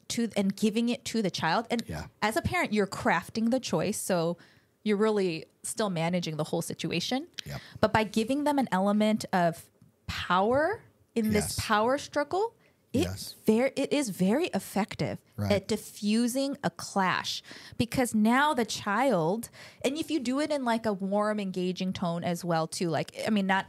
to 0.09 0.31
and 0.37 0.55
giving 0.57 0.89
it 0.89 1.05
to 1.07 1.21
the 1.21 1.31
child. 1.31 1.67
And 1.71 1.83
Yeah. 1.87 2.05
as 2.23 2.37
a 2.37 2.43
parent, 2.43 2.73
you're 2.73 2.87
crafting 2.87 3.51
the 3.51 3.61
choice. 3.61 3.99
So 4.01 4.39
you're 4.85 4.97
really 4.99 5.47
still 5.63 5.91
managing 5.91 6.37
the 6.37 6.45
whole 6.45 6.63
situation. 6.63 7.27
Yep. 7.47 7.61
But 7.81 7.93
by 7.93 8.05
giving 8.05 8.45
them 8.45 8.59
an 8.59 8.69
element 8.71 9.25
of 9.33 9.65
power 10.07 10.83
in 11.15 11.33
Yes. 11.33 11.57
this 11.57 11.67
power 11.67 11.99
struggle, 11.99 12.55
it 12.93 13.01
Yes. 13.03 13.35
very 13.45 13.73
it 13.75 13.93
is 13.93 14.11
very 14.11 14.47
effective 14.49 15.19
Right. 15.37 15.51
at 15.51 15.67
diffusing 15.67 16.57
a 16.63 16.71
clash 16.71 17.43
because 17.77 18.15
now 18.15 18.55
the 18.55 18.65
child 18.65 19.49
and 19.85 19.97
if 19.99 20.13
you 20.13 20.21
do 20.21 20.39
it 20.39 20.53
in 20.53 20.65
like 20.65 20.87
a 20.87 20.93
warm 20.93 21.41
engaging 21.41 21.93
tone 21.93 22.23
as 22.23 22.45
well 22.45 22.69
too 22.69 22.89
like 22.91 23.11
i 23.27 23.31
mean 23.31 23.49
not 23.49 23.67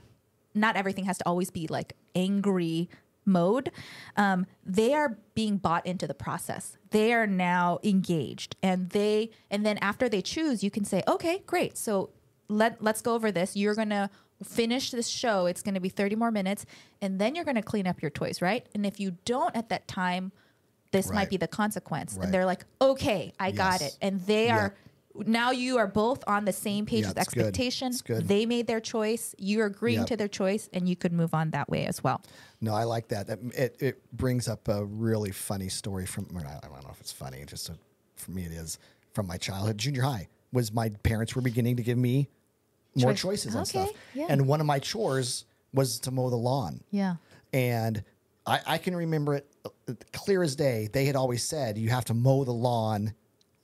not 0.54 0.76
everything 0.76 1.06
has 1.06 1.18
to 1.18 1.28
always 1.28 1.50
be 1.50 1.66
like 1.66 1.94
angry 2.14 2.88
mode 3.26 3.72
um, 4.16 4.46
they 4.64 4.94
are 4.94 5.18
being 5.34 5.58
bought 5.58 5.84
into 5.88 6.06
the 6.06 6.14
process 6.14 6.78
they 6.96 7.14
are 7.14 7.28
now 7.28 7.80
engaged. 7.84 8.56
And 8.64 8.90
they 8.90 9.32
and 9.52 9.66
then 9.66 9.78
after 9.80 10.08
they 10.10 10.22
choose 10.22 10.64
you 10.64 10.72
can 10.72 10.86
say 10.86 11.04
okay 11.08 11.44
great. 11.46 11.78
So 11.78 12.10
let 12.48 12.82
let's 12.82 13.02
go 13.02 13.14
over 13.14 13.32
this. 13.32 13.56
You're 13.56 13.76
gonna 13.76 14.10
finish 14.44 14.92
this 14.92 15.08
show. 15.08 15.46
It's 15.46 15.62
gonna 15.62 15.80
be 15.82 15.90
30 15.90 16.16
more 16.16 16.32
minutes 16.32 16.66
and 17.02 17.20
then 17.20 17.36
you're 17.36 17.46
gonna 17.46 17.64
clean 17.64 17.88
up 17.88 18.02
your 18.02 18.12
toys 18.12 18.42
right? 18.42 18.66
And 18.74 18.86
if 18.86 19.00
you 19.00 19.10
don't 19.26 19.56
at 19.56 19.70
that 19.70 19.88
time 19.88 20.32
this 20.92 21.08
Right. 21.08 21.16
might 21.16 21.30
be 21.30 21.38
the 21.38 21.48
consequence. 21.48 22.14
Right. 22.16 22.24
and 22.26 22.34
they're 22.34 22.46
like 22.46 22.64
okay 22.82 23.34
i 23.40 23.52
got 23.52 23.82
it. 23.82 23.98
And 24.02 24.22
they 24.22 24.50
are 24.50 24.76
now 25.26 25.52
you 25.52 25.78
are 25.78 25.88
both 25.88 26.22
on 26.28 26.44
the 26.44 26.52
same 26.52 26.86
page 26.86 27.04
Yeah, 27.04 27.08
with 27.10 27.18
good. 27.34 27.54
good. 28.02 28.28
they 28.28 28.46
made 28.46 28.68
their 28.68 28.82
choice. 28.82 29.34
You're 29.38 29.66
agreeing 29.68 30.00
Yep. 30.00 30.08
to 30.08 30.18
their 30.18 30.28
choice 30.28 30.70
and 30.74 30.88
you 30.90 30.96
could 31.02 31.14
move 31.14 31.34
on 31.34 31.52
that 31.52 31.68
way 31.70 31.86
as 31.86 32.04
well 32.04 32.22
No, 32.66 32.74
I 32.74 32.84
like 32.84 33.08
that. 33.10 33.28
That- 33.28 33.40
It, 33.54 33.76
it 33.80 34.12
brings 34.12 34.48
up 34.48 34.68
a 34.68 34.84
really 34.86 35.32
funny 35.32 35.70
story 35.70 36.06
from, 36.06 36.28
I 36.38 36.42
don't 36.68 36.84
know 36.84 36.90
if 36.92 37.00
it's 37.00 37.12
funny, 37.12 37.44
just 37.46 37.70
a, 37.70 37.78
for 38.18 38.32
me 38.32 38.44
it 38.46 38.52
is, 38.52 38.78
from 39.14 39.28
my 39.28 39.38
childhood. 39.38 39.78
Junior 39.78 40.02
high 40.02 40.28
was 40.52 40.72
my 40.74 40.90
parents 41.04 41.36
were 41.36 41.42
beginning 41.42 41.78
to 41.78 41.84
give 41.84 41.98
me 41.98 42.28
more 42.96 43.12
Choice. 43.12 43.22
choices 43.22 43.56
and 43.56 43.68
stuff. 43.68 43.92
Yeah. 44.14 44.28
And 44.30 44.48
one 44.48 44.60
of 44.62 44.66
my 44.68 44.80
chores 44.80 45.46
was 45.74 46.00
to 46.00 46.12
mow 46.12 46.30
the 46.30 46.38
lawn. 46.38 46.82
yeah 46.92 47.16
And 47.54 48.04
I, 48.48 48.60
I 48.66 48.78
can 48.78 48.96
remember 48.96 49.36
it 49.36 49.48
uh, 49.66 49.94
clear 50.14 50.44
as 50.44 50.56
day. 50.56 50.88
They 50.92 51.06
had 51.06 51.16
always 51.16 51.44
said, 51.44 51.78
you 51.78 51.90
have 51.90 52.06
to 52.06 52.14
mow 52.14 52.44
the 52.46 52.54
lawn 52.54 53.14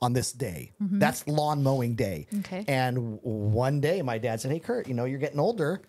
on 0.02 0.12
this 0.12 0.32
day. 0.32 0.72
That's 0.80 1.26
lawn 1.28 1.62
mowing 1.62 1.94
day. 1.94 2.26
Mm-hmm. 2.32 2.40
Okay. 2.40 2.64
And 2.68 2.96
w- 2.96 3.20
one 3.22 3.80
day 3.80 4.02
my 4.02 4.18
dad 4.18 4.40
said, 4.40 4.50
Hey, 4.50 4.58
Kurt, 4.58 4.88
you 4.88 4.94
know, 4.94 5.04
you're 5.06 5.20
getting 5.20 5.38
older. 5.40 5.80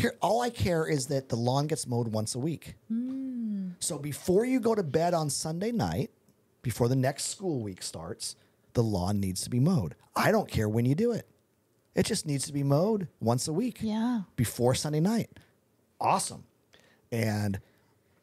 Here, 0.00 0.16
all 0.22 0.40
I 0.40 0.48
care 0.48 0.86
is 0.86 1.08
that 1.08 1.28
the 1.28 1.36
lawn 1.36 1.66
gets 1.66 1.86
mowed 1.86 2.08
once 2.08 2.34
a 2.34 2.38
week. 2.38 2.74
Mm. 2.90 3.74
So 3.80 3.98
before 3.98 4.46
you 4.46 4.58
go 4.58 4.74
to 4.74 4.82
bed 4.82 5.12
on 5.12 5.28
Sunday 5.28 5.72
night, 5.72 6.10
before 6.62 6.88
the 6.88 6.96
next 6.96 7.24
school 7.24 7.60
week 7.60 7.82
starts, 7.82 8.34
the 8.72 8.82
lawn 8.82 9.20
needs 9.20 9.42
to 9.42 9.50
be 9.50 9.60
mowed. 9.60 9.94
I 10.16 10.32
don't 10.32 10.48
care 10.48 10.70
when 10.70 10.86
you 10.86 10.94
do 10.94 11.12
it. 11.12 11.28
It 11.94 12.06
just 12.06 12.24
needs 12.26 12.46
to 12.46 12.52
be 12.52 12.62
mowed 12.62 13.08
once 13.20 13.46
a 13.46 13.52
week 13.52 13.78
yeah 13.80 14.22
before 14.36 14.74
Sunday 14.74 15.00
night. 15.00 15.28
Awesome. 16.00 16.44
And 17.12 17.60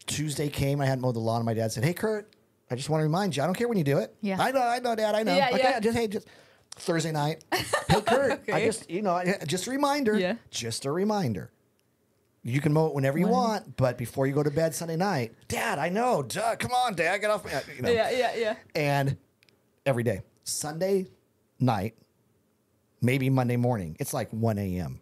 Tuesday 0.08 0.50
came, 0.50 0.82
I 0.82 0.86
hadn't 0.86 1.02
mowed 1.02 1.16
the 1.16 1.20
lawn, 1.20 1.42
and 1.42 1.46
my 1.46 1.54
dad 1.54 1.72
said, 1.72 1.84
Hey, 1.84 1.94
Kurt, 1.94 2.34
I 2.72 2.76
just 2.76 2.90
want 2.90 3.02
to 3.02 3.04
remind 3.04 3.36
you, 3.36 3.44
I 3.44 3.46
don't 3.46 3.56
care 3.56 3.68
when 3.68 3.78
you 3.78 3.84
do 3.84 4.00
it. 4.00 4.16
Yeah. 4.22 4.42
I 4.42 4.50
know, 4.52 4.62
I 4.62 4.80
know, 4.80 4.96
Dad, 4.96 5.14
I 5.14 5.22
know. 5.22 5.36
Yeah, 5.36 5.50
okay, 5.54 5.60
yeah. 5.60 5.80
just 5.80 5.98
hey, 5.98 6.08
just 6.08 6.28
Thursday 6.72 7.12
night. 7.12 7.44
Hey, 7.88 8.02
Kurt, 8.02 8.50
I 8.52 8.66
just, 8.66 8.90
you 8.90 9.02
know, 9.02 9.24
just 9.46 9.68
a 9.68 9.72
reminder. 9.72 10.20
Yeah. 10.20 10.36
Just 10.52 10.86
a 10.86 10.92
reminder. 10.92 11.52
You 12.48 12.62
can 12.62 12.72
mow 12.72 12.88
it 12.88 12.94
whenever 12.94 13.18
you 13.18 13.28
want, 13.28 13.76
but 13.76 13.98
before 13.98 14.26
you 14.26 14.34
go 14.34 14.42
to 14.42 14.50
bed 14.50 14.74
Sunday 14.74 14.96
night, 14.96 15.34
Dad, 15.50 15.80
I 15.80 15.90
know. 15.90 16.24
Duh, 16.24 16.56
come 16.56 16.72
on, 16.72 16.96
Dad, 16.96 17.18
get 17.18 17.30
off 17.30 17.44
me. 17.44 17.52
Uh, 17.52 17.60
you 17.76 17.82
know. 17.82 17.92
yeah 17.92 18.36
yeah 18.38 18.56
And 18.74 19.18
every 19.86 20.04
day, 20.04 20.22
Sunday 20.46 21.08
night, 21.60 21.96
maybe 23.02 23.30
Monday 23.30 23.58
morning, 23.58 23.98
it's 24.00 24.14
like 24.14 24.32
1 24.32 24.58
a.m. 24.60 25.02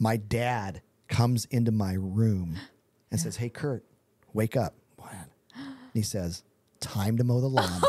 My 0.00 0.16
dad 0.16 0.82
comes 1.06 1.44
into 1.46 1.70
my 1.70 1.92
room 1.92 2.58
and 3.12 3.20
says, 3.20 3.36
Hey, 3.36 3.48
Kurt, 3.48 3.84
wake 4.32 4.56
up. 4.56 4.74
What? 4.96 5.12
And 5.54 5.76
he 5.94 6.02
says, 6.02 6.42
Time 6.80 7.16
to 7.18 7.22
mow 7.22 7.40
the 7.40 7.46
lawn. 7.46 7.80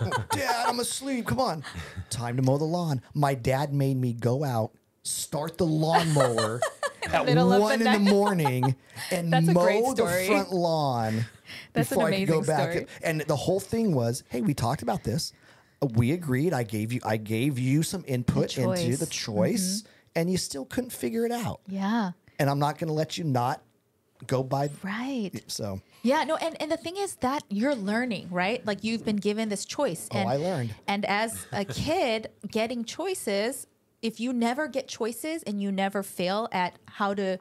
dad, 0.30 0.64
I'm 0.68 0.80
asleep. 0.80 1.26
Come 1.26 1.38
on. 1.38 1.64
Time 2.08 2.36
to 2.36 2.42
mow 2.42 2.56
the 2.56 2.64
lawn. 2.64 3.02
My 3.12 3.34
dad 3.34 3.74
made 3.74 3.98
me 3.98 4.14
go 4.14 4.42
out, 4.42 4.72
start 5.02 5.58
the 5.58 5.66
lawnmower 5.66 6.62
at 7.12 7.26
the 7.26 7.44
one 7.46 7.80
in 7.82 7.92
the 8.04 8.10
morning 8.10 8.74
and 9.10 9.32
That's 9.32 9.46
mow 9.46 9.94
the 9.94 10.06
front 10.26 10.52
lawn 10.52 11.24
That's 11.72 11.90
an 11.92 11.96
before 11.98 12.08
I 12.08 12.18
could 12.20 12.28
go 12.28 12.42
back. 12.42 12.70
story. 12.72 12.86
And 13.02 13.20
the 13.22 13.36
whole 13.36 13.60
thing 13.60 13.94
was, 13.94 14.22
hey, 14.28 14.40
we 14.40 14.54
talked 14.54 14.82
about 14.82 15.04
this. 15.04 15.32
We 15.94 16.12
agreed. 16.12 16.52
I 16.54 16.62
gave 16.62 16.92
you 16.92 17.00
I 17.04 17.16
gave 17.18 17.58
you 17.58 17.82
some 17.82 18.04
input 18.06 18.56
into 18.56 18.96
the 18.96 19.06
choice, 19.06 19.82
Mm-hmm. 19.82 19.88
and 20.16 20.30
you 20.30 20.38
still 20.38 20.64
couldn't 20.64 20.90
figure 20.90 21.26
it 21.26 21.32
out. 21.32 21.60
yeah 21.68 22.12
And 22.38 22.48
I'm 22.48 22.58
not 22.58 22.78
going 22.78 22.88
to 22.88 22.94
let 22.94 23.18
you 23.18 23.24
not 23.24 23.60
go 24.26 24.42
by. 24.42 24.70
right 24.82 25.32
So 25.48 25.80
Yeah, 26.02 26.24
no, 26.24 26.36
and, 26.36 26.56
and 26.62 26.70
the 26.70 26.78
thing 26.78 26.96
is 26.96 27.16
that 27.16 27.42
you're 27.50 27.74
learning, 27.74 28.28
right? 28.30 28.64
Like 28.64 28.82
you've 28.84 29.04
been 29.04 29.16
given 29.16 29.50
this 29.50 29.66
choice. 29.66 30.08
Oh, 30.12 30.18
And, 30.18 30.28
I 30.30 30.36
learned. 30.36 30.74
And 30.86 31.04
as 31.04 31.46
a 31.52 31.64
kid, 31.66 32.28
getting 32.50 32.84
choices, 32.84 33.66
if 34.04 34.20
you 34.20 34.32
never 34.34 34.68
get 34.68 34.86
choices 34.86 35.42
and 35.44 35.60
you 35.62 35.72
never 35.72 36.02
fail 36.02 36.46
at 36.52 36.74
how 36.84 37.14
to 37.14 37.38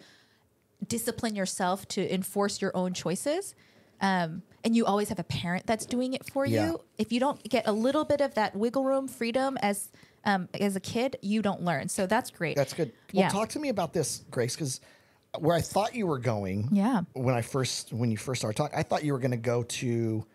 discipline 0.87 1.35
yourself 1.35 1.85
to 1.89 2.13
enforce 2.13 2.61
your 2.61 2.71
own 2.75 2.93
choices, 2.93 3.53
um, 4.01 4.41
and 4.63 4.73
you 4.75 4.85
always 4.85 5.09
have 5.09 5.19
a 5.19 5.23
parent 5.25 5.67
that's 5.67 5.85
doing 5.85 6.13
it 6.13 6.25
for 6.31 6.45
Yeah. 6.45 6.71
you, 6.71 6.79
if 6.97 7.11
you 7.11 7.19
don't 7.19 7.43
get 7.49 7.67
a 7.67 7.73
little 7.73 8.05
bit 8.05 8.21
of 8.21 8.33
that 8.35 8.55
wiggle 8.55 8.83
room, 8.85 9.07
freedom 9.07 9.57
as 9.61 9.91
um, 10.25 10.47
as 10.57 10.77
a 10.77 10.79
kid, 10.79 11.17
you 11.21 11.41
don't 11.41 11.61
learn. 11.63 11.89
So 11.89 12.07
that's 12.07 12.31
great. 12.31 12.55
that's 12.55 12.73
good. 12.73 12.93
Well, 13.13 13.23
Yeah. 13.23 13.29
talk 13.29 13.49
to 13.49 13.59
me 13.59 13.67
about 13.67 13.91
this, 13.91 14.23
Grace, 14.31 14.55
because 14.55 14.79
where 15.37 15.53
I 15.53 15.59
thought 15.59 15.93
you 15.95 16.07
were 16.07 16.17
going, 16.19 16.69
Yeah. 16.71 17.01
when 17.11 17.35
I 17.35 17.41
first 17.41 17.91
when 17.91 18.09
you 18.09 18.15
first 18.15 18.39
started 18.39 18.55
talking, 18.55 18.77
I 18.79 18.83
thought 18.83 19.03
you 19.03 19.11
were 19.11 19.19
going 19.19 19.31
to 19.31 19.37
go 19.37 19.63
to 19.63 20.25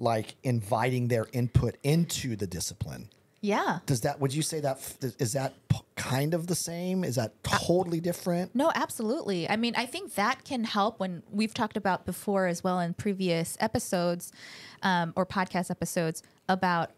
like 0.00 0.34
inviting 0.42 1.06
their 1.06 1.28
input 1.32 1.76
into 1.84 2.34
the 2.34 2.48
discipline. 2.48 3.08
Yeah. 3.40 3.78
Does 3.86 4.02
that? 4.02 4.20
Would 4.20 4.34
you 4.34 4.42
say 4.42 4.60
that, 4.60 4.78
is 5.18 5.32
that 5.32 5.54
p- 5.68 5.78
kind 5.96 6.34
of 6.34 6.46
the 6.46 6.54
same? 6.54 7.04
Is 7.04 7.16
that 7.16 7.32
totally 7.42 8.00
different? 8.00 8.54
No, 8.54 8.70
absolutely. 8.74 9.48
I 9.48 9.56
mean, 9.56 9.74
I 9.76 9.86
think 9.86 10.14
that 10.14 10.44
can 10.44 10.64
help 10.64 11.00
when 11.00 11.22
we've 11.30 11.54
talked 11.54 11.76
about 11.76 12.04
before 12.04 12.46
as 12.46 12.62
well 12.62 12.80
in 12.80 12.94
previous 12.94 13.56
episodes 13.60 14.32
um, 14.82 15.12
or 15.16 15.24
podcast 15.24 15.70
episodes 15.70 16.22
about 16.48 16.90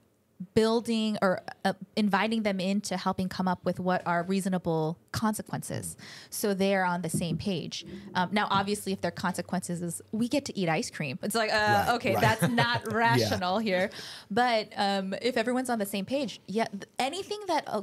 building 0.54 1.18
or 1.22 1.40
uh, 1.64 1.72
inviting 1.96 2.42
them 2.42 2.60
into 2.60 2.96
helping 2.96 3.28
come 3.28 3.48
up 3.48 3.64
with 3.64 3.78
what 3.80 4.02
are 4.06 4.22
reasonable 4.22 4.98
consequences. 5.12 5.96
So 6.30 6.54
they're 6.54 6.84
on 6.84 7.02
the 7.02 7.10
same 7.10 7.36
page. 7.36 7.84
Um, 8.14 8.30
now 8.32 8.48
obviously 8.50 8.92
if 8.92 9.00
their 9.00 9.10
consequences 9.10 9.82
is 9.82 10.02
we 10.12 10.28
get 10.28 10.44
to 10.46 10.58
eat 10.58 10.68
ice 10.68 10.90
cream. 10.90 11.18
It's 11.22 11.34
like 11.34 11.50
uh, 11.52 11.54
Right, 11.56 11.88
okay 11.96 12.14
right. 12.14 12.20
that's 12.20 12.48
not 12.52 12.92
rational 12.92 13.58
here. 13.58 13.90
But 14.30 14.68
um, 14.76 15.14
if 15.22 15.36
everyone's 15.36 15.70
on 15.70 15.78
the 15.78 15.86
same 15.86 16.04
page 16.04 16.40
yeah 16.46 16.66
th- 16.66 16.84
anything 16.98 17.40
that 17.48 17.64
uh, 17.66 17.82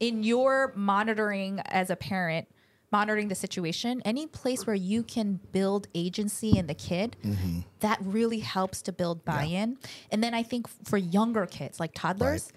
in 0.00 0.22
your 0.24 0.72
monitoring 0.74 1.60
as 1.66 1.90
a 1.90 1.96
parent 1.96 2.48
monitoring 2.92 3.28
the 3.28 3.34
situation 3.34 4.02
any 4.04 4.26
place 4.26 4.66
where 4.66 4.76
you 4.76 5.02
can 5.02 5.40
build 5.52 5.88
agency 5.94 6.56
in 6.58 6.66
the 6.66 6.74
kid 6.74 7.16
Mm-hmm. 7.24 7.60
that 7.80 7.98
really 8.02 8.40
helps 8.40 8.82
to 8.82 8.92
build 8.92 9.24
buy-in. 9.24 9.78
And 10.10 10.22
then 10.22 10.34
i 10.34 10.42
think 10.42 10.66
for 10.84 10.96
younger 10.98 11.46
kids 11.46 11.80
like 11.80 11.92
toddlers 11.94 12.52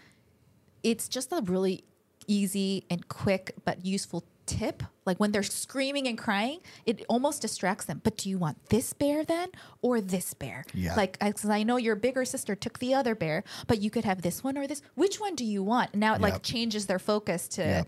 it's 0.83 1.07
just 1.07 1.31
a 1.31 1.41
really 1.45 1.83
easy 2.27 2.85
and 2.89 3.07
quick 3.07 3.53
but 3.65 3.85
useful 3.85 4.23
tip. 4.47 4.83
Like 5.05 5.19
when 5.19 5.31
they're 5.31 5.41
screaming 5.43 6.07
and 6.07 6.17
crying 6.17 6.59
it 6.85 7.03
almost 7.09 7.41
distracts 7.41 7.85
them. 7.85 7.99
But 8.03 8.17
do 8.17 8.29
you 8.29 8.37
want 8.37 8.57
this 8.69 8.93
bear 8.93 9.23
then 9.23 9.49
or 9.81 10.01
this 10.01 10.33
bear? 10.35 10.65
Yeah. 10.73 10.93
like 10.95 11.17
because 11.19 11.49
i 11.49 11.63
know 11.63 11.77
your 11.77 11.95
bigger 11.95 12.25
sister 12.25 12.53
took 12.55 12.77
the 12.79 12.93
other 12.93 13.15
bear 13.15 13.43
but 13.67 13.79
you 13.81 13.89
could 13.89 14.05
have 14.05 14.21
this 14.21 14.43
one 14.43 14.57
or 14.57 14.67
this. 14.67 14.81
Which 14.95 15.19
one 15.19 15.33
do 15.35 15.43
you 15.45 15.63
want? 15.63 15.95
Now 15.95 16.13
it 16.15 16.21
like 16.21 16.43
changes 16.43 16.85
their 16.85 16.99
focus 16.99 17.47
to 17.49 17.61
Yep. 17.63 17.87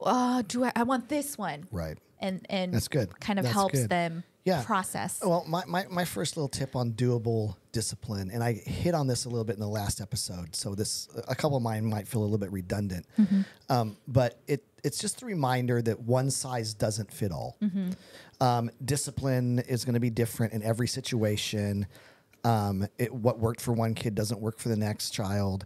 Oh 0.00 0.42
do 0.42 0.64
I, 0.64 0.72
I 0.76 0.82
want 0.84 1.08
this 1.08 1.36
one 1.38 1.66
Right. 1.70 1.98
and 2.20 2.44
and 2.50 2.72
That's 2.74 2.88
good. 2.88 3.18
kind 3.20 3.38
of 3.38 3.44
That's 3.44 3.54
helps 3.54 3.80
good. 3.80 3.88
them 3.90 4.24
Yeah. 4.44 4.62
process 4.64 5.20
Well, 5.24 5.44
my, 5.48 5.62
my, 5.66 5.86
my 5.90 6.04
first 6.04 6.36
little 6.36 6.48
tip 6.48 6.76
on 6.76 6.92
doable 6.92 7.56
discipline, 7.72 8.30
and 8.32 8.42
I 8.42 8.52
hit 8.54 8.94
on 8.94 9.06
this 9.06 9.24
a 9.24 9.28
little 9.28 9.44
bit 9.44 9.54
in 9.54 9.60
the 9.60 9.68
last 9.68 10.00
episode, 10.00 10.54
so 10.56 10.74
this 10.74 11.08
a 11.28 11.34
couple 11.34 11.56
of 11.56 11.62
mine 11.62 11.84
might 11.84 12.06
feel 12.08 12.20
a 12.20 12.24
little 12.24 12.38
bit 12.38 12.52
redundant, 12.52 13.06
um, 13.68 13.96
but 14.08 14.38
it 14.46 14.64
it's 14.84 14.98
just 14.98 15.22
a 15.22 15.26
reminder 15.26 15.82
that 15.82 15.98
one 16.00 16.30
size 16.30 16.72
doesn't 16.72 17.12
fit 17.12 17.32
all. 17.32 17.56
Um, 18.40 18.70
discipline 18.84 19.58
is 19.60 19.84
going 19.84 19.94
to 19.94 20.00
be 20.00 20.10
different 20.10 20.52
in 20.52 20.62
every 20.62 20.86
situation. 20.86 21.86
Um, 22.44 22.86
it, 22.98 23.12
what 23.12 23.38
worked 23.40 23.60
for 23.60 23.72
one 23.72 23.94
kid 23.94 24.14
doesn't 24.14 24.40
work 24.40 24.58
for 24.58 24.68
the 24.68 24.76
next 24.76 25.10
child. 25.10 25.64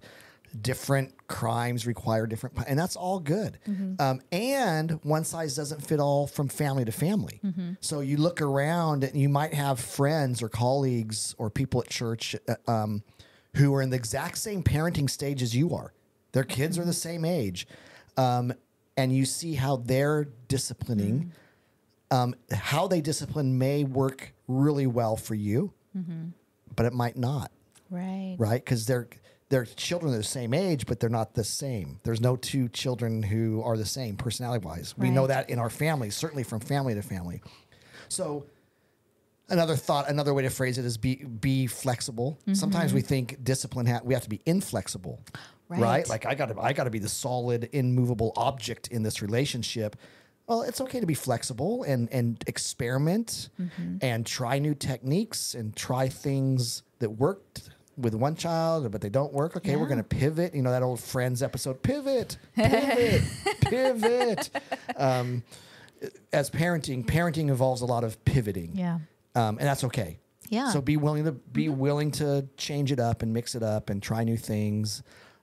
Different 0.61 1.27
crimes 1.29 1.87
require 1.87 2.27
different, 2.27 2.57
and 2.67 2.77
that's 2.79 2.97
all 2.97 3.21
good. 3.21 3.59
Um, 4.01 4.21
and 4.33 4.93
one 5.05 5.25
size 5.25 5.55
doesn't 5.55 5.87
fit 5.87 6.01
all 6.01 6.27
from 6.27 6.49
family 6.49 6.85
to 6.85 6.93
family. 6.93 7.41
So 7.81 8.01
you 8.01 8.17
look 8.17 8.41
around, 8.43 9.05
and 9.05 9.15
you 9.15 9.29
might 9.29 9.55
have 9.55 9.79
friends 9.79 10.43
or 10.43 10.49
colleagues 10.49 11.35
or 11.39 11.51
people 11.51 11.81
at 11.83 11.89
church 11.89 12.35
uh, 12.49 12.55
um, 12.71 13.03
who 13.57 13.73
are 13.75 13.83
in 13.83 13.91
the 13.91 13.97
exact 13.97 14.39
same 14.39 14.63
parenting 14.63 15.09
stage 15.09 15.41
as 15.43 15.55
you 15.55 15.75
are. 15.75 15.93
Their 16.33 16.45
kids 16.45 16.79
are 16.79 16.85
the 16.85 16.93
same 16.93 17.25
age. 17.25 17.67
Um, 18.17 18.53
and 18.97 19.15
you 19.15 19.25
see 19.25 19.55
how 19.55 19.77
they're 19.77 20.29
disciplining, 20.49 21.33
um, 22.11 22.35
how 22.53 22.89
they 22.89 23.01
discipline 23.01 23.57
may 23.57 23.85
work 23.85 24.35
really 24.49 24.87
well 24.87 25.17
for 25.17 25.35
you, 25.37 25.73
but 26.75 26.87
it 26.87 26.93
might 26.93 27.17
not, 27.17 27.51
Right. 27.89 28.35
right? 28.39 28.63
Because 28.65 28.87
they're 28.87 29.09
they're 29.51 29.65
children 29.65 30.15
are 30.15 30.17
the 30.17 30.23
same 30.23 30.55
age, 30.55 30.87
but 30.87 31.01
they're 31.01 31.11
not 31.11 31.35
the 31.35 31.45
same. 31.45 32.01
There's 32.05 32.21
no 32.21 32.37
two 32.37 32.69
children 32.69 33.23
who 33.23 33.63
are 33.63 33.77
the 33.77 33.85
same 33.85 34.17
personality 34.17 34.65
wise. 34.65 34.95
We 34.97 35.11
know 35.11 35.27
that 35.27 35.51
in 35.51 35.59
our 35.59 35.69
families, 35.69 36.17
certainly 36.17 36.45
from 36.45 36.61
family 36.61 36.95
to 36.95 37.03
family. 37.03 37.43
So 38.09 38.47
another 39.49 39.75
thought, 39.75 40.09
another 40.09 40.33
way 40.33 40.45
to 40.45 40.51
phrase 40.51 40.79
it 40.79 40.85
is 40.85 40.97
be 40.97 41.17
be 41.17 41.67
flexible. 41.67 42.39
Mm-hmm. 42.43 42.55
Sometimes 42.55 42.95
we 42.95 43.03
think 43.03 43.43
discipline 43.43 43.87
ha- 43.87 44.01
we 44.05 44.15
have 44.15 44.23
to 44.23 44.31
be 44.31 44.41
inflexible, 44.47 45.21
right? 45.69 45.81
Right. 45.81 46.09
Like 46.09 46.27
I 46.27 46.37
got 46.37 46.47
to 46.51 46.61
I 46.61 46.73
got 46.73 46.85
to 46.85 46.91
be 46.91 47.01
the 47.01 47.09
solid, 47.09 47.69
immovable 47.73 48.33
object 48.37 48.89
in 48.89 49.03
this 49.03 49.21
relationship. 49.21 49.97
Well, 50.47 50.63
it's 50.63 50.81
okay 50.81 51.01
to 51.01 51.07
be 51.07 51.15
flexible 51.15 51.83
and 51.83 52.09
and 52.13 52.43
experiment 52.47 53.51
mm-hmm. 53.61 53.97
and 54.01 54.25
try 54.25 54.61
new 54.61 54.77
techniques 54.77 55.55
and 55.55 55.75
try 55.75 56.09
things 56.09 56.85
that 57.01 57.11
worked 57.11 57.71
with 57.97 58.15
one 58.15 58.37
child, 58.37 58.91
but 58.91 59.01
they 59.01 59.09
don't 59.09 59.33
work. 59.33 59.57
Okay, 59.57 59.77
we're 59.77 59.87
going 59.87 59.99
to 59.99 60.05
pivot. 60.05 60.55
You 60.55 60.63
know 60.63 60.71
that 60.71 60.83
old 60.83 61.01
Friends 61.01 61.43
episode: 61.43 61.83
pivot, 61.83 62.39
pivot, 62.55 63.23
pivot. 63.61 64.51
Um, 64.97 65.43
as 66.33 66.51
parenting, 66.51 67.05
parenting 67.05 67.49
involves 67.49 67.83
a 67.83 67.87
lot 67.87 68.05
of 68.05 68.23
pivoting. 68.25 68.73
Yeah. 68.75 68.99
Um, 69.35 69.59
and 69.59 69.61
that's 69.61 69.85
okay. 69.85 70.19
Yeah. 70.49 70.71
So 70.71 70.81
be 70.81 70.97
willing 70.97 71.25
to 71.25 71.33
be 71.33 71.69
willing 71.69 72.11
to 72.13 72.47
change 72.57 72.91
it 72.93 72.99
up 72.99 73.23
and 73.23 73.33
mix 73.33 73.55
it 73.55 73.63
up 73.63 73.91
and 73.91 74.03
try 74.03 74.25
new 74.25 74.37
things. 74.37 75.03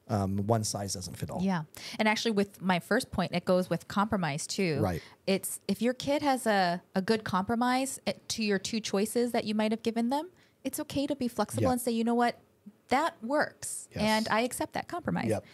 Um, 0.10 0.48
one 0.48 0.64
size 0.64 0.94
doesn't 0.94 1.18
fit 1.18 1.30
all. 1.30 1.42
Yeah. 1.42 1.64
And 2.00 2.08
actually 2.08 2.32
with 2.32 2.62
my 2.62 2.80
first 2.80 3.12
point, 3.12 3.34
it 3.34 3.44
goes 3.44 3.70
with 3.70 3.90
compromise 3.90 4.48
too. 4.48 4.80
Right. 4.80 5.02
It's 5.26 5.60
if 5.68 5.82
your 5.82 5.94
kid 5.94 6.22
has 6.22 6.46
a, 6.48 6.82
a 6.96 7.02
good 7.02 7.26
compromise 7.26 8.00
to 8.30 8.44
your 8.44 8.58
two 8.58 8.80
choices 8.80 9.34
that 9.34 9.44
you 9.44 9.54
might 9.54 9.72
have 9.72 9.84
given 9.84 10.10
them, 10.10 10.30
it's 10.64 10.80
okay 10.80 11.08
to 11.08 11.16
be 11.16 11.28
flexible 11.28 11.64
Yeah. 11.64 11.72
and 11.74 11.82
say, 11.82 11.92
you 11.92 12.04
know 12.04 12.16
what, 12.16 12.40
that 12.90 13.16
works. 13.22 13.88
Yes. 13.94 14.02
And 14.04 14.28
I 14.32 14.42
accept 14.42 14.74
that 14.74 14.88
compromise. 14.88 15.28
Yep. 15.28 15.46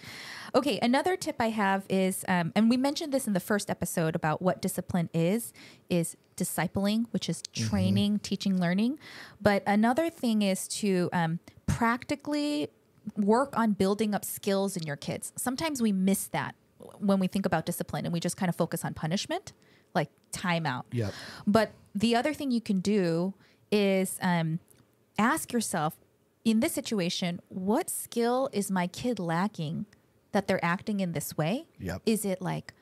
Okay, 0.55 0.77
another 0.83 1.15
tip 1.17 1.37
I 1.39 1.49
have 1.49 1.83
is, 1.89 2.23
um, 2.27 2.51
and 2.55 2.69
we 2.69 2.77
mentioned 2.77 3.11
this 3.11 3.25
in 3.25 3.33
the 3.33 3.39
first 3.39 3.69
episode 3.71 4.15
about 4.15 4.41
what 4.41 4.61
discipline 4.61 5.09
is, 5.13 5.51
is 5.89 6.15
discipling, 6.37 7.05
which 7.11 7.27
is 7.29 7.41
Mm-hmm. 7.41 7.69
training, 7.69 8.19
teaching, 8.19 8.59
learning. 8.59 8.99
But 9.41 9.63
another 9.65 10.09
thing 10.11 10.41
is 10.43 10.67
to 10.79 11.09
um, 11.13 11.39
practically 11.65 12.69
work 13.17 13.57
on 13.57 13.73
building 13.73 14.15
up 14.15 14.23
skills 14.23 14.77
in 14.77 14.83
your 14.83 14.95
kids. 14.95 15.33
Sometimes 15.35 15.81
we 15.81 15.91
miss 15.91 16.27
that 16.27 16.55
when 16.99 17.19
we 17.19 17.27
think 17.27 17.45
about 17.45 17.65
discipline, 17.65 18.05
and 18.05 18.13
we 18.13 18.19
just 18.19 18.37
kind 18.37 18.49
of 18.49 18.55
focus 18.55 18.83
on 18.85 18.93
punishment, 18.93 19.53
like 19.95 20.09
timeout. 20.31 20.83
Yep. 20.91 21.13
But 21.47 21.71
the 21.95 22.15
other 22.15 22.33
thing 22.33 22.51
you 22.51 22.61
can 22.61 22.79
do 22.79 23.33
is 23.71 24.17
um, 24.21 24.59
ask 25.17 25.53
yourself 25.53 25.95
in 26.45 26.59
this 26.59 26.73
situation, 26.73 27.39
what 27.49 27.89
skill 27.89 28.49
is 28.51 28.69
my 28.69 28.87
kid 28.87 29.19
lacking 29.19 29.85
that 30.31 30.47
they're 30.47 30.63
acting 30.63 30.99
in 30.99 31.13
this 31.13 31.37
way? 31.37 31.67
Yep. 31.79 32.01
Is 32.05 32.25
it 32.25 32.41
like, 32.41 32.73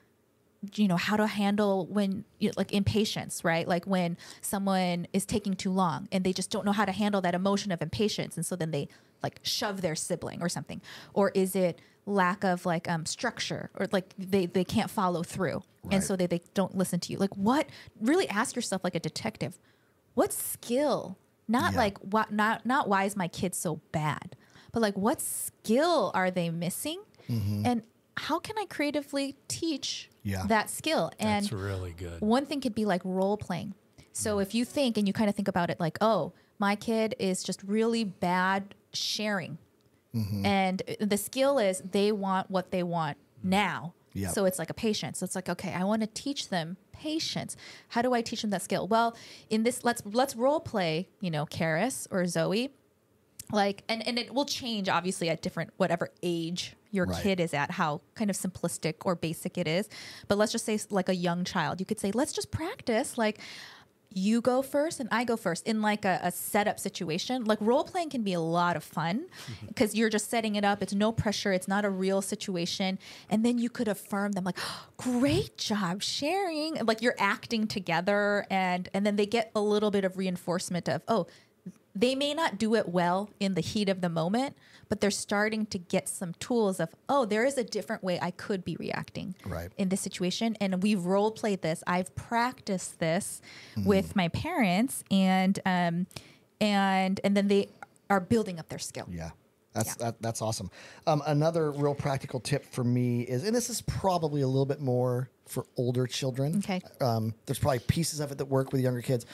you 0.75 0.87
know, 0.87 0.97
how 0.97 1.17
to 1.17 1.27
handle 1.27 1.85
when, 1.87 2.23
you 2.39 2.49
know, 2.49 2.53
like 2.57 2.71
impatience, 2.71 3.43
right? 3.43 3.67
Like 3.67 3.85
when 3.85 4.17
someone 4.41 5.07
is 5.13 5.25
taking 5.25 5.55
too 5.55 5.71
long 5.71 6.07
and 6.11 6.23
they 6.23 6.33
just 6.33 6.49
don't 6.49 6.65
know 6.65 6.71
how 6.71 6.85
to 6.85 6.91
handle 6.91 7.21
that 7.21 7.35
emotion 7.35 7.71
of 7.71 7.81
impatience. 7.81 8.35
And 8.35 8.45
so 8.45 8.55
then 8.55 8.71
they 8.71 8.87
like 9.23 9.39
shove 9.43 9.81
their 9.81 9.95
sibling 9.95 10.41
or 10.41 10.49
something. 10.49 10.81
Or 11.13 11.31
is 11.35 11.55
it 11.55 11.79
lack 12.05 12.43
of 12.43 12.65
like 12.65 12.89
um, 12.89 13.05
structure 13.05 13.69
or 13.75 13.87
like 13.91 14.13
they, 14.17 14.45
they 14.45 14.63
can't 14.63 14.89
follow 14.89 15.23
through. 15.23 15.63
Right. 15.83 15.95
And 15.95 16.03
so 16.03 16.15
they, 16.15 16.27
they 16.27 16.41
don't 16.53 16.75
listen 16.75 16.99
to 17.01 17.13
you. 17.13 17.19
Like 17.19 17.35
what, 17.35 17.67
really 17.99 18.27
ask 18.29 18.55
yourself 18.55 18.83
like 18.83 18.95
a 18.95 18.99
detective, 18.99 19.59
what 20.13 20.33
skill 20.33 21.17
not 21.51 21.73
Yeah. 21.73 21.79
like 21.83 21.97
what 21.99 22.31
not 22.31 22.65
not 22.65 22.87
why 22.89 23.03
is 23.03 23.15
my 23.15 23.27
kid 23.27 23.53
so 23.55 23.81
bad 23.91 24.35
but 24.71 24.81
like 24.81 24.97
what 24.97 25.19
skill 25.21 26.11
are 26.13 26.31
they 26.31 26.49
missing 26.49 27.01
and 27.67 27.83
how 28.17 28.39
can 28.39 28.57
i 28.57 28.65
creatively 28.65 29.35
teach 29.47 30.07
Mm-hmm. 30.23 30.29
Yeah. 30.29 30.45
that 30.47 30.69
skill 30.69 31.11
and 31.19 31.45
That's 31.45 31.51
really 31.53 31.93
good. 31.93 32.21
one 32.21 32.45
thing 32.45 32.61
could 32.61 32.75
be 32.75 32.85
like 32.85 33.01
role 33.03 33.37
playing 33.37 33.73
so 34.13 34.37
if 34.39 34.53
you 34.53 34.65
think 34.65 34.97
and 34.97 35.07
you 35.07 35.13
kind 35.13 35.29
of 35.29 35.35
think 35.35 35.47
about 35.47 35.69
it 35.71 35.79
like 35.79 35.97
oh 35.99 36.33
my 36.59 36.75
kid 36.75 37.15
is 37.17 37.41
just 37.43 37.61
really 37.63 38.03
bad 38.03 38.75
sharing 38.93 39.57
Mm-hmm. 40.13 40.45
and 40.45 40.81
the 40.99 41.17
skill 41.17 41.57
is 41.57 41.81
they 41.91 42.11
want 42.11 42.51
what 42.51 42.69
they 42.71 42.83
want 42.83 43.17
now 43.41 43.93
So 44.33 44.45
it's 44.45 44.59
like 44.59 44.69
a 44.69 44.73
patience. 44.73 45.19
So 45.19 45.23
it's 45.25 45.35
like 45.35 45.49
okay 45.49 45.73
i 45.73 45.83
want 45.83 46.01
to 46.01 46.07
teach 46.07 46.49
them 46.49 46.77
patience. 46.91 47.55
How 47.89 48.01
do 48.01 48.13
i 48.13 48.21
teach 48.21 48.41
them 48.41 48.51
that 48.51 48.61
skill? 48.61 48.87
Well 48.87 49.15
in 49.49 49.63
this 49.63 49.83
let's 49.83 50.01
let's 50.05 50.35
role 50.35 50.59
play 50.59 51.07
you 51.19 51.31
know 51.31 51.45
Karis 51.45 52.07
or 52.11 52.25
zoe. 52.27 52.69
Like 53.51 53.83
and 53.89 54.05
and 54.07 54.17
it 54.17 54.33
will 54.33 54.45
change 54.45 54.87
obviously 54.89 55.29
at 55.29 55.41
different 55.41 55.71
whatever 55.77 56.09
age 56.23 56.75
your 56.91 57.05
Right. 57.05 57.23
kid 57.23 57.39
is 57.39 57.53
at 57.53 57.71
how 57.71 58.01
kind 58.15 58.29
of 58.29 58.35
simplistic 58.35 58.95
or 59.05 59.15
basic 59.15 59.57
it 59.57 59.67
is. 59.67 59.87
But 60.27 60.37
let's 60.37 60.51
just 60.51 60.65
say 60.65 60.77
like 60.89 61.09
a 61.09 61.15
young 61.15 61.43
child. 61.45 61.79
You 61.79 61.85
could 61.85 61.99
say 61.99 62.11
let's 62.11 62.33
just 62.33 62.51
practice 62.51 63.17
like 63.17 63.39
you 64.13 64.41
go 64.41 64.61
first 64.61 64.99
and 64.99 65.07
I 65.11 65.23
go 65.23 65.37
first 65.37 65.65
in 65.67 65.81
like 65.81 66.05
a, 66.05 66.19
a 66.23 66.31
setup 66.31 66.79
situation. 66.79 67.45
Like 67.45 67.59
role 67.61 67.83
playing 67.83 68.09
can 68.09 68.23
be 68.23 68.33
a 68.33 68.39
lot 68.39 68.75
of 68.75 68.83
fun 68.83 69.27
mm-hmm. 69.47 69.67
because 69.67 69.95
you're 69.95 70.09
just 70.09 70.29
setting 70.29 70.55
it 70.55 70.65
up. 70.65 70.81
It's 70.81 70.93
no 70.93 71.11
pressure. 71.11 71.53
It's 71.53 71.67
not 71.67 71.85
a 71.85 71.89
real 71.89 72.21
situation. 72.21 72.99
And 73.29 73.45
then 73.45 73.57
you 73.57 73.69
could 73.69 73.87
affirm 73.87 74.33
them 74.33 74.43
like, 74.43 74.57
great 74.97 75.57
job 75.57 76.03
sharing. 76.03 76.75
Like 76.85 77.01
you're 77.01 77.15
acting 77.17 77.67
together 77.67 78.45
and 78.49 78.89
and 78.93 79.05
then 79.05 79.15
they 79.15 79.25
get 79.25 79.51
a 79.55 79.61
little 79.61 79.91
bit 79.91 80.03
of 80.03 80.17
reinforcement 80.17 80.89
of, 80.89 81.01
oh, 81.07 81.27
they 81.95 82.15
may 82.15 82.33
not 82.33 82.57
do 82.57 82.75
it 82.75 82.87
well 82.89 83.29
in 83.39 83.53
the 83.55 83.61
heat 83.61 83.89
of 83.89 84.01
the 84.01 84.09
moment, 84.09 84.55
but 84.89 85.01
they're 85.01 85.11
starting 85.11 85.65
to 85.67 85.77
get 85.77 86.07
some 86.09 86.33
tools 86.39 86.79
of, 86.79 86.89
oh, 87.09 87.25
there 87.25 87.45
is 87.45 87.57
a 87.57 87.63
different 87.63 88.03
way 88.03 88.19
I 88.21 88.31
could 88.31 88.63
be 88.63 88.75
reacting 88.77 89.35
Right. 89.45 89.71
in 89.77 89.89
this 89.89 90.01
situation. 90.01 90.55
And 90.61 90.81
we've 90.83 91.03
role 91.03 91.31
played 91.31 91.61
this. 91.61 91.83
I've 91.87 92.13
practiced 92.15 92.99
this 92.99 93.41
with 93.85 94.15
my 94.15 94.27
parents, 94.29 95.03
and 95.11 95.59
um, 95.65 96.07
and 96.59 97.19
and 97.23 97.35
then 97.35 97.47
they 97.47 97.69
are 98.09 98.19
building 98.19 98.59
up 98.59 98.69
their 98.69 98.79
skill. 98.79 99.07
Yeah. 99.09 99.31
That's 99.73 99.87
Yeah. 99.89 99.93
That, 100.05 100.21
that's 100.21 100.41
awesome. 100.41 100.69
Um, 101.07 101.23
another 101.25 101.71
real 101.71 101.95
practical 101.95 102.39
tip 102.41 102.65
for 102.65 102.83
me 102.83 103.21
is, 103.21 103.45
and 103.45 103.55
this 103.55 103.69
is 103.69 103.81
probably 103.81 104.41
a 104.41 104.47
little 104.47 104.65
bit 104.65 104.81
more 104.81 105.29
for 105.47 105.65
older 105.77 106.07
children. 106.07 106.57
Okay. 106.57 106.81
Um, 106.99 107.33
there's 107.45 107.59
probably 107.59 107.79
pieces 107.79 108.19
of 108.19 108.31
it 108.33 108.37
that 108.37 108.45
work 108.45 108.73
with 108.73 108.81
younger 108.81 109.01
kids, 109.01 109.25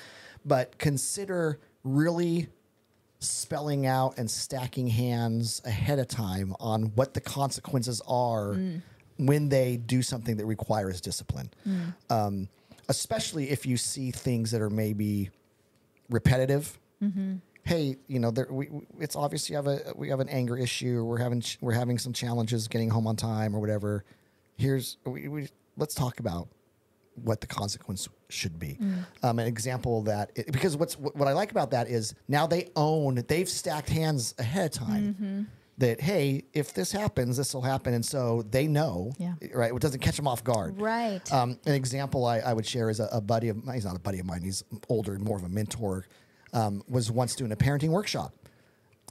but 0.45 0.77
consider 0.77 1.59
really 1.87 2.47
spelling 3.19 3.85
out 3.85 4.17
and 4.17 4.29
stacking 4.29 4.87
hands 4.87 5.61
ahead 5.65 5.99
of 5.99 6.07
time 6.07 6.55
on 6.59 6.83
what 6.95 7.13
the 7.13 7.21
consequences 7.21 8.01
are 8.07 8.53
mm. 8.53 8.81
when 9.17 9.49
they 9.49 9.77
do 9.77 10.01
something 10.01 10.37
that 10.37 10.45
requires 10.45 11.01
discipline. 11.01 11.49
Mm. 11.67 11.93
Um, 12.09 12.49
especially 12.89 13.49
if 13.49 13.65
you 13.65 13.77
see 13.77 14.11
things 14.11 14.51
that 14.51 14.61
are 14.61 14.69
maybe 14.69 15.29
repetitive. 16.09 16.77
Mm-hmm. 17.03 17.35
Hey, 17.63 17.97
you 18.07 18.19
know, 18.19 18.31
there, 18.31 18.47
we, 18.49 18.67
we- 18.69 18.85
it's 18.99 19.15
obvious 19.15 19.49
you 19.49 19.55
have 19.55 19.67
a 19.67 19.93
we 19.95 20.09
have 20.09 20.19
an 20.19 20.29
anger 20.29 20.57
issue. 20.57 21.03
We're 21.03 21.17
having 21.17 21.43
we're 21.59 21.73
having 21.73 21.97
some 21.97 22.13
challenges 22.13 22.67
getting 22.67 22.89
home 22.89 23.07
on 23.07 23.15
time 23.15 23.55
or 23.55 23.59
whatever. 23.59 24.05
Here's 24.57 24.97
we, 25.05 25.27
we 25.27 25.49
let's 25.75 25.93
talk 25.93 26.19
about 26.19 26.47
what 27.23 27.41
the 27.41 27.47
consequence 27.47 28.07
should 28.29 28.59
be. 28.59 28.77
Um, 29.23 29.39
an 29.39 29.47
example 29.47 30.01
that 30.03 30.31
because 30.51 30.75
what's 30.77 30.97
what, 30.99 31.15
what 31.15 31.27
I 31.27 31.33
like 31.33 31.51
about 31.51 31.71
that 31.71 31.87
is 31.87 32.13
now 32.27 32.47
they 32.47 32.69
own 32.75 33.23
they've 33.27 33.47
stacked 33.49 33.89
hands 33.89 34.33
ahead 34.39 34.65
of 34.65 34.71
time. 34.71 35.47
That 35.79 36.01
hey, 36.01 36.43
if 36.53 36.73
this 36.73 36.91
happens, 36.91 37.37
this 37.37 37.53
will 37.53 37.61
happen, 37.61 37.93
and 37.93 38.03
so 38.03 38.41
they 38.49 38.65
know, 38.67 39.11
Yeah. 39.19 39.35
right? 39.53 39.71
It 39.71 39.79
doesn't 39.79 39.99
catch 39.99 40.15
them 40.17 40.27
off 40.27 40.43
guard, 40.43 40.81
Right. 40.81 41.21
um, 41.31 41.59
an 41.67 41.73
example 41.75 42.25
I, 42.25 42.39
I 42.39 42.53
would 42.53 42.65
share 42.65 42.89
is 42.89 42.99
a, 42.99 43.07
a 43.11 43.21
buddy 43.21 43.49
of 43.49 43.63
mine. 43.63 43.75
He's 43.75 43.85
not 43.85 43.95
a 43.95 43.99
buddy 43.99 44.17
of 44.17 44.25
mine. 44.25 44.41
He's 44.41 44.63
older 44.89 45.13
and 45.13 45.23
more 45.23 45.37
of 45.37 45.43
a 45.43 45.49
mentor. 45.49 46.07
Um, 46.51 46.81
was 46.89 47.11
once 47.11 47.35
doing 47.35 47.51
a 47.51 47.55
parenting 47.55 47.89
workshop, 47.89 48.33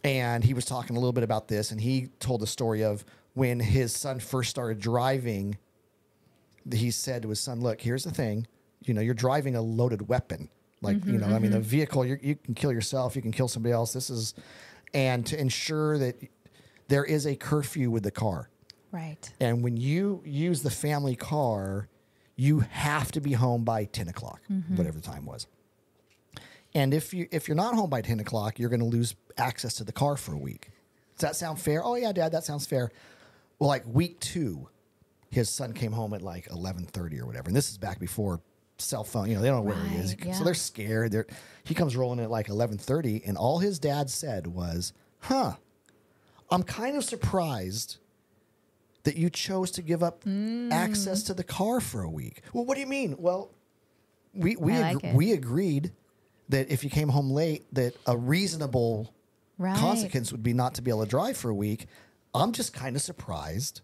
and 0.03 0.43
he 0.43 0.55
was 0.55 0.65
talking 0.65 0.97
a 0.97 0.99
little 0.99 1.13
bit 1.13 1.23
about 1.23 1.47
this. 1.47 1.71
And 1.71 1.81
he 1.81 2.09
told 2.19 2.41
the 2.41 2.47
story 2.49 2.83
of 2.83 3.05
when 3.35 3.61
his 3.61 3.95
son 3.95 4.19
first 4.19 4.51
started 4.51 4.81
driving. 4.81 5.59
He 6.73 6.91
said 6.91 7.23
to 7.23 7.29
his 7.29 7.41
son, 7.41 7.61
"Look, 7.61 7.81
here's 7.81 8.05
the 8.05 8.11
thing. 8.11 8.47
You 8.83 8.95
know, 8.95 9.01
you're 9.01 9.15
driving 9.15 9.57
a 9.57 9.63
loaded 9.63 10.09
weapon. 10.09 10.49
Like, 10.83 11.05
you 11.07 11.13
know, 11.13 11.27
I 11.27 11.31
mean, 11.31 11.37
mm-hmm, 11.37 11.51
the 11.53 11.59
mm-hmm. 11.59 11.69
vehicle. 11.69 12.05
You, 12.05 12.19
you 12.23 12.37
can 12.37 12.55
kill 12.55 12.73
yourself. 12.73 13.17
You 13.17 13.23
can 13.23 13.33
kill 13.33 13.49
somebody 13.49 13.73
else. 13.73 13.93
This 13.93 14.11
is, 14.11 14.35
and 14.93 15.27
to 15.27 15.41
ensure 15.41 15.99
that 15.99 16.17
there 16.89 17.05
is 17.05 17.27
a 17.27 17.37
curfew 17.37 17.91
with 17.91 18.03
the 18.03 18.11
car." 18.11 18.51
Right. 18.93 19.31
And 19.41 19.63
when 19.63 19.77
you 19.77 20.23
use 20.25 20.63
the 20.63 20.71
family 20.71 21.17
car, 21.17 21.89
you 22.37 22.61
have 22.61 23.11
to 23.13 23.21
be 23.21 23.33
home 23.33 23.65
by 23.65 23.85
10 23.85 24.09
o'clock, 24.09 24.41
mm-hmm. 24.51 24.77
whatever 24.77 24.99
the 24.99 25.07
time 25.07 25.27
was. 25.27 25.47
And 26.75 26.93
if 26.93 27.15
you 27.15 27.27
if 27.31 27.49
you're 27.49 27.57
not 27.57 27.75
home 27.75 27.91
by 27.91 28.03
10 28.03 28.21
o'clock, 28.21 28.59
you're 28.59 28.69
going 28.69 28.81
to 28.81 28.87
lose 28.87 29.15
access 29.39 29.75
to 29.75 29.85
the 29.85 29.93
car 29.93 30.17
for 30.17 30.35
a 30.35 30.39
week. 30.39 30.71
Does 31.17 31.23
that 31.23 31.37
sound 31.37 31.59
fair? 31.59 31.83
Oh 31.83 31.95
yeah, 31.95 32.13
Dad, 32.13 32.33
that 32.33 32.45
sounds 32.45 32.67
fair. 32.67 32.91
well, 33.59 33.69
like 33.69 33.85
week 33.87 34.21
two, 34.21 34.69
his 35.37 35.49
son 35.49 35.73
came 35.73 35.93
home 35.93 36.13
at 36.15 36.23
like 36.23 36.49
eleven 36.51 36.85
thirty 36.85 37.21
or 37.21 37.27
whatever, 37.27 37.47
and 37.49 37.57
this 37.57 37.71
is 37.71 37.79
back 37.79 38.01
before 38.01 38.41
cell 38.79 39.05
phone. 39.05 39.29
You 39.29 39.37
know, 39.37 39.41
they 39.43 39.49
don't 39.49 39.59
know 39.65 39.71
where 39.75 39.85
he 39.87 39.97
is, 39.97 40.17
yeah. 40.25 40.33
so 40.33 40.43
they're 40.45 40.53
scared. 40.55 41.13
They're 41.13 41.27
he 41.65 41.75
comes 41.75 41.97
rolling 41.97 42.19
at 42.21 42.31
like 42.31 42.49
eleven 42.49 42.77
thirty, 42.79 43.23
and 43.25 43.37
all 43.37 43.59
his 43.61 43.79
dad 43.79 44.11
said 44.11 44.49
was, 44.49 44.93
"Huh, 45.21 45.53
I'm 46.51 46.63
kind 46.65 46.97
of 46.97 47.05
surprised." 47.05 47.99
That 49.05 49.17
you 49.17 49.31
chose 49.31 49.71
to 49.71 49.83
give 49.83 50.03
up 50.03 50.25
Mm. 50.25 50.73
access 50.73 51.23
to 51.25 51.33
the 51.35 51.45
car 51.45 51.81
for 51.81 52.03
a 52.03 52.11
week. 52.11 52.43
Well, 52.53 52.65
what 52.65 52.75
do 52.75 52.81
you 52.81 52.89
mean? 52.89 53.15
Well, 53.21 53.53
we 54.35 54.57
we 54.57 54.77
like 54.77 54.99
we 55.15 55.31
agreed 55.31 55.93
that 56.49 56.71
if 56.73 56.83
you 56.83 56.91
came 56.91 57.11
home 57.11 57.31
late, 57.31 57.73
that 57.73 57.95
a 58.07 58.17
reasonable 58.17 59.15
Right. 59.59 59.77
consequence 59.77 60.33
would 60.33 60.43
be 60.43 60.53
not 60.53 60.75
to 60.75 60.83
be 60.83 60.91
able 60.91 61.05
to 61.05 61.09
drive 61.09 61.37
for 61.37 61.51
a 61.51 61.55
week. 61.55 61.87
I'm 62.35 62.51
just 62.51 62.73
kind 62.73 62.97
of 62.97 63.01
surprised 63.03 63.81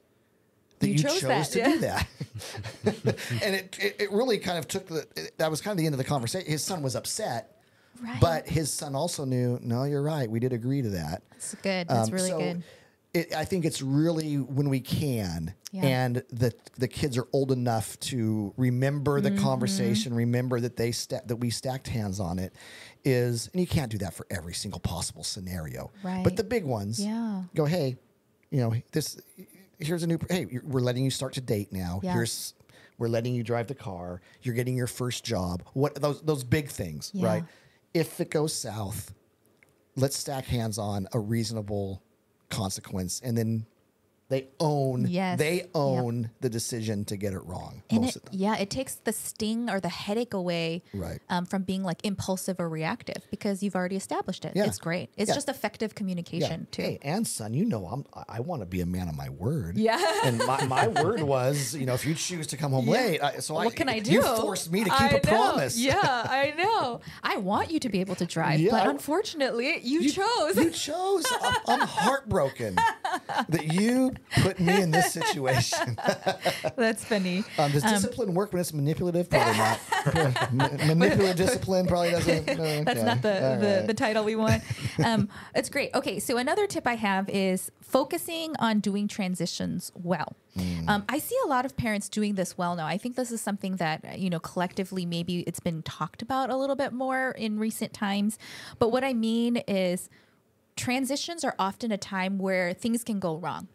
that 0.83 0.89
you, 0.89 0.95
You 0.95 0.99
chose, 1.03 1.21
chose 1.21 1.29
that, 1.29 1.45
to 1.53 1.59
yeah. 1.59 1.69
do 1.73 1.79
that. 1.79 2.07
and 3.43 3.55
it, 3.55 3.79
it 3.81 3.97
it 4.01 4.13
really 4.13 4.39
kind 4.39 4.59
of 4.59 4.69
took 4.69 4.87
the 4.87 5.07
it- 5.17 5.39
that 5.39 5.51
was 5.51 5.61
kind 5.61 5.73
of 5.73 5.79
the 5.79 5.87
end 5.87 5.95
of 5.95 5.99
the 5.99 6.05
conversation. 6.05 6.51
His 6.51 6.63
son 6.63 6.83
was 6.83 6.95
upset, 6.97 7.63
Right. 8.03 8.21
but 8.21 8.49
his 8.49 8.73
son 8.73 8.95
also 8.95 9.25
knew. 9.25 9.59
No, 9.63 9.85
you're 9.85 10.03
right. 10.03 10.31
We 10.31 10.41
did 10.41 10.53
agree 10.53 10.83
to 10.83 10.91
that. 10.91 11.23
That's 11.31 11.55
good. 11.57 11.89
That's 11.89 12.09
Um, 12.09 12.15
really 12.15 12.29
so 12.31 12.39
good. 12.39 12.63
It, 13.15 13.35
I 13.35 13.45
think 13.45 13.67
it's 13.67 13.83
really 13.83 14.37
when 14.37 14.71
we 14.71 14.81
can, 14.81 15.55
Yeah. 15.71 15.83
and 15.85 16.23
the 16.33 16.53
the 16.79 16.89
kids 16.89 17.17
are 17.19 17.27
old 17.33 17.53
enough 17.53 17.99
to 18.01 18.55
remember 18.57 19.21
the 19.21 19.31
Mm-hmm. 19.31 19.43
conversation, 19.45 20.15
remember 20.15 20.61
that 20.61 20.77
they 20.77 20.93
sta- 20.93 21.21
that 21.27 21.37
we 21.37 21.51
stacked 21.51 21.89
hands 21.89 22.19
on 22.21 22.39
it. 22.39 22.53
Is 23.05 23.49
and 23.53 23.61
you 23.61 23.67
can't 23.67 23.91
do 23.93 23.99
that 23.99 24.15
for 24.15 24.27
every 24.31 24.55
single 24.55 24.81
possible 24.81 25.25
scenario, 25.25 25.91
Right. 26.03 26.25
But 26.25 26.37
the 26.37 26.45
big 26.45 26.65
ones, 26.65 26.99
Yeah. 26.99 27.43
Go, 27.55 27.67
hey, 27.67 27.97
you 28.51 28.61
know 28.61 28.75
this. 28.93 29.21
Here's 29.87 30.03
a 30.03 30.07
new. 30.07 30.19
Hey, 30.29 30.47
we're 30.63 30.81
letting 30.81 31.05
you 31.05 31.11
start 31.11 31.35
to 31.35 31.41
date 31.41 31.73
now. 31.73 32.01
Yeah. 32.03 32.13
Here's 32.15 32.55
we're 32.99 33.09
letting 33.09 33.35
you 33.35 33.43
drive 33.43 33.67
the 33.67 33.75
car. 33.75 34.21
You're 34.43 34.55
getting 34.55 34.77
your 34.77 34.87
first 34.87 35.25
job. 35.25 35.63
What 35.75 35.95
those 35.97 36.21
those 36.23 36.45
big 36.45 36.69
things, 36.69 37.11
Yeah. 37.15 37.27
right? 37.27 37.45
If 37.95 38.21
it 38.21 38.31
goes 38.31 38.55
south, 38.55 39.13
let's 39.97 40.17
stack 40.17 40.45
hands 40.47 40.79
on 40.79 41.09
a 41.13 41.19
reasonable 41.19 42.03
consequence 42.49 43.21
and 43.25 43.37
then 43.37 43.67
they 44.33 44.49
own 44.61 45.07
Yes. 45.09 45.39
they 45.39 45.57
Yep. 45.57 45.71
own 45.75 46.31
the 46.41 46.49
decision 46.51 47.05
to 47.07 47.17
get 47.17 47.33
it 47.33 47.45
wrong 47.45 47.83
And 47.91 48.01
most 48.03 48.11
it, 48.11 48.17
of 48.17 48.23
the 48.25 48.31
time. 48.31 48.39
yeah, 48.41 48.57
it 48.57 48.71
takes 48.71 48.95
the 48.97 49.13
sting 49.13 49.69
or 49.71 49.79
the 49.81 49.89
headache 49.89 50.35
away 50.35 50.83
Right. 50.95 51.21
um, 51.29 51.45
from 51.47 51.63
being 51.63 51.83
like 51.85 52.05
impulsive 52.05 52.59
or 52.59 52.69
reactive 52.69 53.27
because 53.31 53.63
you've 53.63 53.77
already 53.77 53.97
established 53.97 54.45
it. 54.45 54.53
Yeah. 54.57 54.65
It's 54.65 54.79
great. 54.79 55.11
It's 55.17 55.29
Yeah. 55.29 55.35
just 55.35 55.49
effective 55.49 55.95
communication 55.95 56.67
too. 56.71 56.83
Hey, 56.83 56.99
and 57.03 57.27
son, 57.27 57.53
you 57.55 57.65
know 57.65 57.87
I'm 57.87 58.05
I 58.29 58.41
want 58.41 58.63
to 58.63 58.67
be 58.67 58.81
a 58.81 58.87
man 58.87 59.09
of 59.09 59.17
my 59.17 59.29
word. 59.29 59.77
Yeah. 59.77 60.01
And 60.25 60.39
my, 60.39 60.65
my 60.67 60.87
word 61.03 61.23
was, 61.23 61.75
you 61.75 61.85
know, 61.87 61.95
if 61.95 62.07
you 62.07 62.15
choose 62.15 62.47
to 62.49 62.57
come 62.57 62.71
home 62.73 62.87
late, 62.87 63.21
I, 63.23 63.39
so 63.41 63.57
I, 63.57 63.65
what 63.67 63.75
can 63.77 63.89
I 63.89 63.99
do? 63.99 64.13
You 64.13 64.23
forced 64.23 64.71
me 64.71 64.85
to 64.85 64.91
keep 64.91 65.01
I 65.01 65.09
a 65.09 65.13
know. 65.15 65.19
promise. 65.21 65.77
Yeah, 65.77 65.99
I 66.03 66.55
know. 66.57 67.01
I 67.23 67.37
want 67.39 67.71
you 67.71 67.79
to 67.81 67.89
be 67.89 68.01
able 68.01 68.15
to 68.17 68.27
drive, 68.27 68.61
Yeah, 68.61 68.71
but 68.71 68.87
unfortunately, 68.89 69.81
you, 69.83 70.01
You 70.01 70.11
chose. 70.11 70.57
You 70.57 70.71
chose. 70.71 71.25
I'm, 71.43 71.57
I'm 71.67 71.81
heartbroken 71.89 72.77
that 73.49 73.73
you 73.73 74.13
put 74.41 74.61
me 74.61 74.81
in 74.81 74.91
this 74.91 75.13
situation. 75.13 75.97
That's 76.77 77.05
funny. 77.05 77.45
Um, 77.59 77.73
does 77.73 77.83
discipline 77.83 78.35
work 78.35 78.53
when 78.53 78.61
it's 78.61 78.73
manipulative? 78.73 79.29
Probably 79.31 79.53
not. 79.57 80.53
Manipulative 80.87 81.37
discipline 81.37 81.87
probably 81.87 82.11
doesn't. 82.11 82.49
uh, 82.49 82.83
That's 82.85 83.03
not 83.03 83.23
the, 83.23 83.35
All 83.35 83.59
the, 83.59 83.67
right. 83.67 83.87
the 83.87 83.95
title 83.95 84.25
we 84.25 84.37
want. 84.37 84.63
Um, 85.05 85.29
it's 85.55 85.69
great. 85.69 85.95
Okay, 85.95 86.19
so 86.19 86.37
another 86.37 86.67
tip 86.67 86.87
I 86.87 86.95
have 86.95 87.29
is 87.29 87.71
focusing 87.81 88.55
on 88.59 88.81
doing 88.81 89.09
transitions 89.09 89.93
well. 89.95 90.37
Mm. 90.57 90.89
Um, 90.89 91.05
I 91.09 91.19
see 91.19 91.37
a 91.45 91.49
lot 91.49 91.65
of 91.65 91.77
parents 91.77 92.09
doing 92.09 92.35
this 92.35 92.59
well 92.59 92.77
now. 92.77 92.87
I 92.87 92.99
think 92.99 93.17
this 93.17 93.31
is 93.31 93.41
something 93.41 93.77
that, 93.77 94.19
you 94.19 94.31
know, 94.31 94.41
collectively 94.41 95.07
maybe 95.07 95.41
it's 95.41 95.61
been 95.61 95.83
talked 95.83 96.23
about 96.23 96.51
a 96.51 96.57
little 96.57 96.77
bit 96.77 96.93
more 96.93 97.31
in 97.33 97.59
recent 97.59 97.93
times. 97.93 98.39
But 98.79 98.91
what 98.93 99.05
I 99.05 99.13
mean 99.15 99.59
is 99.69 100.09
transitions 100.77 101.45
are 101.45 101.55
often 101.59 101.93
a 101.93 101.99
time 101.99 102.39
where 102.39 102.73
things 102.73 103.05
can 103.05 103.19
go 103.19 103.37
wrong 103.37 103.69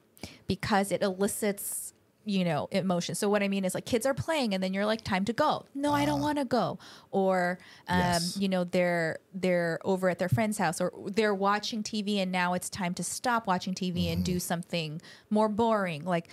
because 0.48 0.92
it 0.92 1.02
elicits 1.02 1.94
you 2.26 2.44
know 2.44 2.68
emotion 2.72 3.16
so 3.16 3.30
what 3.30 3.42
i 3.42 3.48
mean 3.48 3.64
is 3.64 3.74
like 3.74 3.86
kids 3.86 4.06
are 4.06 4.14
playing 4.14 4.54
and 4.54 4.62
then 4.62 4.74
you're 4.74 4.86
like 4.86 5.02
time 5.02 5.24
to 5.24 5.32
go 5.32 5.66
no 5.74 5.94
i 5.94 6.04
don't 6.06 6.20
want 6.20 6.38
to 6.38 6.44
go 6.44 6.78
or 7.12 7.58
um, 7.88 8.00
Yes. 8.00 8.36
you 8.38 8.50
know 8.50 8.66
they're 8.66 9.20
they're 9.34 9.80
over 9.86 10.10
at 10.10 10.20
their 10.20 10.28
friend's 10.28 10.58
house 10.58 10.82
or 10.82 10.92
they're 11.08 11.34
watching 11.34 11.84
tv 11.84 12.18
and 12.18 12.30
now 12.30 12.54
it's 12.54 12.70
time 12.70 12.94
to 12.96 13.04
stop 13.04 13.48
watching 13.48 13.74
tv 13.74 14.12
and 14.12 14.26
do 14.26 14.40
something 14.40 15.02
more 15.30 15.48
boring 15.48 16.04
like 16.04 16.28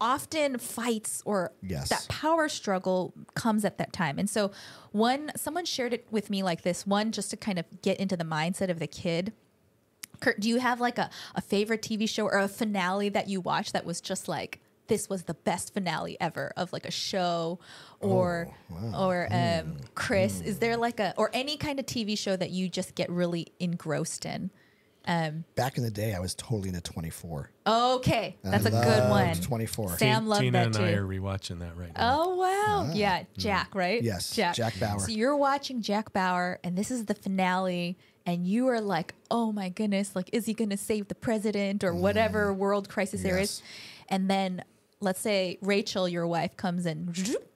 often 0.00 0.58
fights 0.58 1.22
or 1.24 1.52
Yes. 1.62 1.88
that 1.90 2.06
power 2.08 2.48
struggle 2.48 3.12
comes 3.34 3.64
at 3.64 3.78
that 3.78 3.92
time. 3.92 4.18
And 4.18 4.28
so 4.28 4.50
one 4.92 5.30
someone 5.36 5.64
shared 5.66 5.92
it 5.92 6.06
with 6.10 6.30
me 6.30 6.42
like 6.42 6.62
this, 6.62 6.86
one 6.86 7.12
just 7.12 7.30
to 7.30 7.36
kind 7.36 7.58
of 7.58 7.66
get 7.82 8.00
into 8.00 8.16
the 8.16 8.24
mindset 8.24 8.70
of 8.70 8.78
the 8.78 8.86
kid. 8.86 9.32
Kurt, 10.20 10.40
do 10.40 10.48
you 10.48 10.58
have 10.58 10.80
like 10.80 10.98
a, 10.98 11.10
a 11.34 11.40
favorite 11.40 11.82
TV 11.82 12.08
show 12.08 12.24
or 12.24 12.38
a 12.38 12.48
finale 12.48 13.08
that 13.10 13.28
you 13.28 13.40
watched 13.40 13.72
that 13.72 13.84
was 13.84 14.00
just 14.00 14.28
like 14.28 14.60
this 14.88 15.08
was 15.08 15.24
the 15.24 15.34
best 15.34 15.74
finale 15.74 16.16
ever 16.20 16.52
of 16.56 16.72
like 16.72 16.86
a 16.86 16.90
show 16.90 17.58
or 18.00 18.48
or 18.94 19.28
um 19.30 19.76
Chris, 19.94 20.40
is 20.40 20.58
there 20.58 20.76
like 20.76 20.98
a 20.98 21.14
or 21.16 21.30
any 21.32 21.56
kind 21.56 21.78
of 21.78 21.86
TV 21.86 22.16
show 22.16 22.36
that 22.36 22.50
you 22.50 22.68
just 22.68 22.94
get 22.94 23.10
really 23.10 23.48
engrossed 23.60 24.24
in? 24.24 24.50
Back 25.56 25.78
in 25.78 25.84
the 25.84 25.90
day, 25.90 26.14
I 26.14 26.20
was 26.20 26.34
totally 26.34 26.68
into 26.68 26.82
24. 26.82 27.50
Okay, 27.66 28.36
that's 28.42 28.66
a 28.66 28.70
good 28.70 29.08
one. 29.08 29.34
24. 29.34 29.96
Sam 29.96 30.26
loved 30.26 30.42
Tina 30.42 30.58
that 30.58 30.66
and 30.66 30.74
too. 30.74 30.82
I 30.84 30.92
are 30.92 31.06
rewatching 31.06 31.60
that 31.60 31.76
right 31.78 31.96
now. 31.96 32.20
Oh 32.24 32.34
wow! 32.36 32.90
Yeah, 32.92 33.22
Jack, 33.36 33.74
right? 33.74 34.00
Ah. 34.02 34.04
Yes, 34.04 34.36
Jack 34.36 34.78
Bauer. 34.78 34.98
So 35.00 35.10
you're 35.10 35.36
watching 35.36 35.80
Jack 35.80 36.12
Bauer, 36.12 36.60
and 36.62 36.76
this 36.76 36.90
is 36.90 37.06
the 37.06 37.14
finale, 37.14 37.96
and 38.28 38.46
you 38.46 38.68
are 38.68 38.80
like, 38.80 39.14
"Oh 39.30 39.52
my 39.52 39.70
goodness! 39.70 40.14
Like, 40.14 40.28
is 40.34 40.44
he 40.44 40.52
going 40.52 40.68
to 40.68 40.76
save 40.76 41.08
the 41.08 41.14
president 41.14 41.82
or 41.82 41.94
whatever 41.94 42.52
world 42.52 42.90
crisis 42.90 43.22
there 43.22 43.38
is?" 43.38 43.50
Mm. 43.50 43.62
And 44.10 44.30
then, 44.30 44.64
let's 45.00 45.18
say 45.18 45.56
Rachel, 45.62 46.06
your 46.06 46.26
wife, 46.26 46.54
comes 46.58 46.84
and 46.84 47.14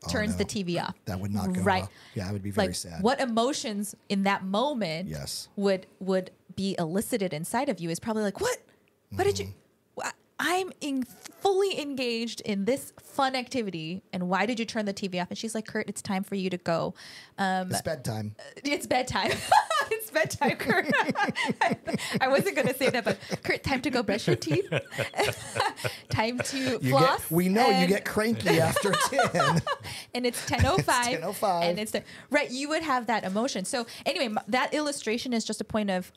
turns 0.09 0.33
no. 0.33 0.39
the 0.39 0.45
TV 0.47 0.83
off. 0.83 0.95
That 1.05 1.21
would 1.21 1.31
not 1.31 1.53
go 1.53 1.61
right. 1.61 1.83
well. 1.83 1.91
Yeah, 2.15 2.27
I 2.27 2.33
would 2.33 2.43
be 2.43 2.51
very 2.51 2.69
like, 2.69 2.75
sad. 2.75 3.03
What 3.03 3.21
emotions 3.21 3.95
in 4.09 4.23
that 4.23 4.45
moment? 4.45 5.11
Yes. 5.11 5.49
Would 5.57 5.87
would 6.01 6.31
be 6.57 6.75
elicited 6.79 7.35
inside 7.35 7.69
of 7.69 7.79
you 7.79 7.91
is 7.91 8.01
probably 8.01 8.23
like, 8.23 8.41
"What? 8.41 8.57
What 9.11 9.25
did 9.25 9.39
you?" 9.39 9.53
I'm 10.39 10.73
in 10.81 11.05
fully 11.05 11.81
engaged 11.81 12.41
in 12.43 12.65
this 12.65 12.93
fun 13.01 13.35
activity, 13.37 14.03
and 14.13 14.29
why 14.29 14.47
did 14.47 14.59
you 14.59 14.65
turn 14.65 14.87
the 14.87 14.95
TV 14.95 15.21
off? 15.21 15.29
And 15.31 15.39
she's 15.39 15.55
like, 15.55 15.67
"Kurt, 15.67 15.89
it's 15.89 16.03
time 16.03 16.25
for 16.25 16.35
you 16.35 16.51
to 16.51 16.57
go. 16.57 16.95
Um, 17.39 17.71
it's 17.71 17.83
bedtime. 17.83 18.35
it's 18.57 18.87
bedtime. 18.87 19.31
it's 19.91 20.11
bedtime, 20.11 20.57
Kurt. 20.57 20.87
I 22.21 22.29
wasn't 22.29 22.57
gonna 22.57 22.75
say 22.75 22.91
that, 22.91 23.05
but 23.05 23.19
Kurt, 23.43 23.63
time 23.63 23.83
to 23.83 23.91
go 23.91 24.03
brush 24.03 24.27
your 24.27 24.37
teeth. 24.37 24.69
time 26.11 26.39
to 26.39 26.59
You 26.59 26.91
floss. 26.91 27.21
get, 27.23 27.31
we 27.31 27.49
know 27.49 27.69
you 27.69 27.87
get 27.87 28.05
cranky 28.05 28.61
after 28.61 28.93
10. 28.93 29.63
and 30.15 30.27
it's 30.27 30.51
1005 30.51 31.07
10:05. 31.21 31.63
and 31.63 31.79
it's 31.79 31.93
the, 31.93 32.03
right 32.31 32.51
you 32.51 32.69
would 32.69 32.83
have 32.83 33.07
that 33.07 33.25
emotion 33.25 33.65
so 33.65 33.87
anyway 34.07 34.27
m- 34.27 34.39
that 34.49 34.73
illustration 34.75 35.33
is 35.33 35.45
just 35.45 35.61
a 35.61 35.65
point 35.65 35.91
of 35.91 36.13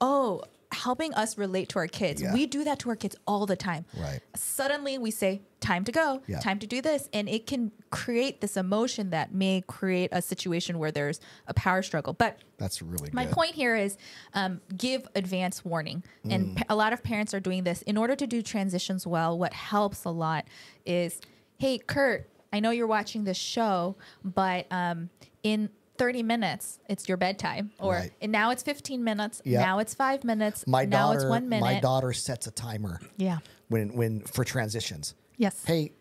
oh 0.00 0.42
helping 0.72 1.12
us 1.14 1.36
relate 1.38 1.68
to 1.70 1.78
our 1.78 1.86
kids 1.86 2.20
Yeah. 2.22 2.32
we 2.32 2.46
do 2.46 2.64
that 2.64 2.78
to 2.80 2.88
our 2.90 2.96
kids 2.96 3.14
all 3.26 3.46
the 3.46 3.56
time 3.56 3.84
Right. 3.96 4.20
suddenly 4.34 4.98
we 4.98 5.10
say 5.10 5.42
time 5.60 5.84
to 5.84 5.92
go 5.92 6.22
Yeah. 6.26 6.40
time 6.40 6.58
to 6.60 6.66
do 6.66 6.80
this 6.80 7.08
and 7.12 7.28
it 7.28 7.46
can 7.46 7.70
create 7.90 8.40
this 8.40 8.56
emotion 8.56 9.10
that 9.10 9.32
may 9.34 9.62
create 9.66 10.10
a 10.12 10.20
situation 10.22 10.78
where 10.78 10.90
there's 10.90 11.20
a 11.46 11.54
power 11.54 11.82
struggle 11.82 12.12
but 12.14 12.38
That's 12.58 12.80
really 12.82 13.10
my 13.12 13.26
good. 13.26 13.34
point 13.34 13.54
here 13.54 13.76
is 13.76 13.96
um, 14.34 14.60
give 14.76 15.06
advance 15.14 15.64
warning. 15.64 16.02
Mm. 16.24 16.34
And 16.34 16.56
pa- 16.56 16.64
a 16.68 16.76
lot 16.76 16.92
of 16.92 17.02
parents 17.02 17.34
are 17.34 17.40
doing 17.40 17.64
this. 17.64 17.82
In 17.82 17.96
order 17.96 18.14
to 18.16 18.26
do 18.26 18.40
transitions 18.42 19.06
well, 19.06 19.36
what 19.38 19.52
helps 19.52 20.04
a 20.04 20.10
lot 20.10 20.46
is 20.86 21.20
hey, 21.58 21.78
Kurt, 21.78 22.28
I 22.52 22.60
know 22.60 22.70
you're 22.70 22.86
watching 22.86 23.24
this 23.24 23.36
show, 23.36 23.96
but 24.24 24.66
um, 24.72 25.10
in 25.42 25.70
30 25.98 26.22
minutes, 26.22 26.78
it's 26.88 27.08
your 27.08 27.16
bedtime. 27.16 27.70
Or 27.78 27.94
Right. 27.94 28.12
and 28.20 28.32
now 28.32 28.50
it's 28.50 28.62
15 28.62 29.04
minutes. 29.04 29.42
Yeah. 29.44 29.60
Now 29.60 29.78
it's 29.78 29.94
five 29.94 30.24
minutes. 30.24 30.64
My 30.66 30.84
now 30.84 31.08
daughter, 31.08 31.18
it's 31.20 31.28
one 31.28 31.48
minute. 31.48 31.64
my 31.64 31.80
daughter 31.80 32.12
sets 32.12 32.46
a 32.46 32.50
timer 32.50 33.00
Yeah. 33.16 33.38
when 33.68 33.94
when 33.94 34.20
for 34.20 34.44
transitions. 34.44 35.14
Yes. 35.36 35.62
Hey, 35.64 35.92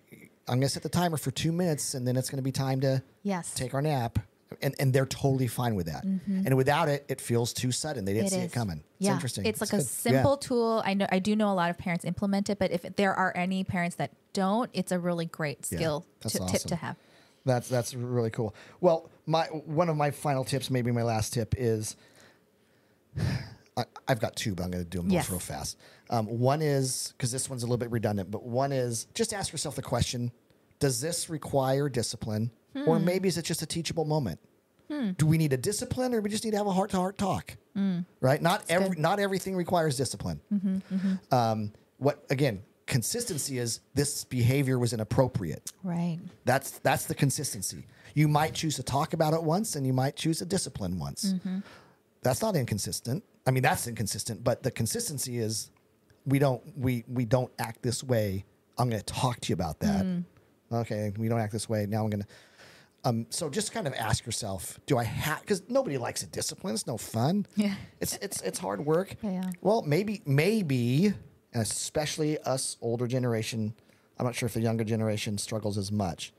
I'm 0.48 0.60
gonna 0.60 0.70
set 0.70 0.84
the 0.84 0.90
timer 0.90 1.18
for 1.18 1.32
two 1.32 1.52
minutes, 1.52 1.94
and 1.94 2.08
then 2.08 2.16
it's 2.18 2.30
gonna 2.30 2.42
be 2.42 2.52
time 2.52 2.82
to 2.82 3.04
Yes. 3.24 3.54
take 3.54 3.74
our 3.74 3.82
nap. 3.82 4.20
And, 4.62 4.76
and 4.80 4.92
they're 4.92 5.06
totally 5.06 5.48
fine 5.48 5.76
with 5.76 5.86
that. 5.86 6.06
Mm-hmm. 6.06 6.46
And 6.46 6.58
without 6.58 6.90
it, 6.90 7.06
it 7.08 7.22
feels 7.22 7.54
too 7.54 7.72
sudden. 7.72 8.04
They 8.04 8.14
didn't 8.14 8.32
see 8.32 8.40
is. 8.40 8.52
it 8.52 8.52
coming. 8.52 8.80
It's 9.00 9.08
yeah. 9.08 9.14
interesting. 9.14 9.46
It's 9.46 9.62
like 9.62 9.70
a 9.70 9.78
good. 9.78 9.84
Yeah. 9.84 10.12
simple 10.12 10.36
tool. 10.36 10.82
I 10.86 10.94
know 10.94 11.08
I 11.10 11.20
do 11.20 11.38
know 11.38 11.50
a 11.50 11.56
lot 11.56 11.70
of 11.70 11.78
parents 11.78 12.04
implement 12.04 12.50
it, 12.50 12.60
but 12.60 12.70
if 12.70 12.82
there 12.98 13.14
are 13.14 13.36
any 13.36 13.64
parents 13.64 13.96
that 13.96 14.12
don't, 14.34 14.70
it's 14.74 14.92
a 14.92 15.00
really 15.00 15.26
great 15.26 15.66
skill 15.66 16.06
that's 16.20 16.34
to, 16.38 16.46
tip 16.48 16.64
to 16.64 16.76
have. 16.76 16.98
That's 17.46 17.68
that's 17.70 17.94
really 17.94 18.30
cool. 18.30 18.54
Well, 18.82 19.10
my 19.26 19.46
one 19.48 19.90
of 19.90 19.98
my 19.98 20.12
final 20.12 20.44
tips, 20.44 20.70
maybe 20.70 20.92
my 20.92 21.02
last 21.04 21.34
tip 21.34 21.56
is, 21.58 21.96
I, 23.78 23.86
I've 24.08 24.20
got 24.20 24.36
two, 24.36 24.54
but 24.56 24.64
I'm 24.64 24.72
going 24.72 24.84
to 24.84 24.90
do 24.90 25.00
them 25.00 25.08
both 25.08 25.30
real 25.30 25.40
fast. 25.40 25.78
Um, 26.10 26.28
one 26.28 26.62
is 26.62 27.14
because 27.18 27.32
this 27.32 27.50
one's 27.50 27.64
a 27.64 27.66
little 27.66 27.78
bit 27.78 27.90
redundant, 27.92 28.30
but 28.32 28.44
one 28.44 28.72
is 28.72 29.08
just 29.16 29.34
ask 29.34 29.52
yourself 29.52 29.76
the 29.76 29.82
question: 29.82 30.32
Does 30.80 31.02
this 31.02 31.30
require 31.30 31.90
discipline, 31.90 32.52
or 32.76 33.00
Hmm. 33.00 33.06
maybe 33.06 33.28
is 33.28 33.38
it 33.38 33.46
just 33.46 33.62
a 33.62 33.66
teachable 33.66 34.06
moment? 34.06 34.40
Do 35.18 35.26
we 35.26 35.38
need 35.38 35.54
a 35.54 35.58
discipline, 35.58 36.14
or 36.14 36.20
we 36.20 36.30
just 36.30 36.44
need 36.44 36.52
to 36.52 36.58
have 36.58 36.68
a 36.68 36.72
heart 36.74 36.90
to 36.92 36.98
heart 36.98 37.18
talk? 37.18 37.56
Right? 38.20 38.42
Not 38.42 38.66
every 38.70 38.88
Hmm. 38.88 38.90
good. 38.90 38.96
Mm-hmm, 38.98 39.02
not 39.02 39.20
everything 39.20 39.56
requires 39.56 39.96
discipline. 39.96 40.42
Um, 41.32 41.72
what 41.98 42.24
again? 42.30 42.62
Consistency 42.92 43.58
is 43.58 43.80
this 43.94 44.26
behavior 44.26 44.78
was 44.78 44.92
inappropriate. 44.92 45.72
Right. 45.82 46.20
That's 46.44 46.72
that's 46.80 47.06
the 47.06 47.16
consistency. 47.16 47.88
You 48.16 48.28
might 48.28 48.54
choose 48.54 48.76
to 48.76 48.84
talk 48.84 49.14
about 49.14 49.34
it 49.34 49.42
once, 49.42 49.78
and 49.78 49.88
you 49.88 49.94
might 49.94 50.18
choose 50.18 50.40
to 50.40 50.46
discipline 50.46 51.00
once. 51.00 51.32
Mm-hmm. 51.32 51.60
That's 52.22 52.42
not 52.42 52.58
inconsistent. 52.58 53.24
I 53.48 53.52
mean, 53.52 53.64
that's 53.64 53.88
inconsistent, 53.88 54.44
but 54.44 54.62
the 54.62 54.72
consistency 54.72 55.40
is 55.40 55.72
we 56.26 56.38
don't 56.38 56.62
we 56.78 57.06
we 57.08 57.24
don't 57.24 57.50
act 57.60 57.82
this 57.82 58.04
way. 58.04 58.44
I'm 58.78 58.90
going 58.90 59.02
to 59.02 59.06
talk 59.06 59.40
to 59.40 59.50
you 59.50 59.54
about 59.54 59.80
that. 59.80 60.06
Mm. 60.06 60.26
Okay, 60.74 61.14
we 61.18 61.30
don't 61.30 61.40
act 61.40 61.54
this 61.54 61.70
way. 61.70 61.86
Now 61.86 62.04
I'm 62.04 62.10
going 62.10 62.24
to. 62.24 62.28
Um, 63.06 63.26
so 63.30 63.50
just 63.50 63.72
kind 63.72 63.88
of 63.88 63.94
ask 63.94 64.26
yourself: 64.26 64.82
Do 64.86 64.98
I 64.98 65.06
have? 65.06 65.40
Because 65.40 65.64
nobody 65.70 65.98
likes 65.98 66.24
a 66.24 66.28
discipline. 66.28 66.74
It's 66.74 66.88
no 66.88 66.98
fun. 66.98 67.46
Yeah. 67.56 67.76
It's 68.02 68.18
it's 68.18 68.42
it's 68.42 68.60
hard 68.60 68.86
work. 68.86 69.16
Yeah. 69.24 69.50
Well, 69.62 69.82
maybe 69.82 70.22
maybe, 70.26 71.14
especially 71.54 72.38
us 72.40 72.78
older 72.82 73.08
generation. 73.08 73.74
I'm 74.18 74.26
not 74.26 74.36
sure 74.36 74.48
if 74.48 74.54
the 74.54 74.62
younger 74.62 74.84
generation 74.84 75.38
struggles 75.38 75.78
as 75.78 75.92
much. 75.92 76.34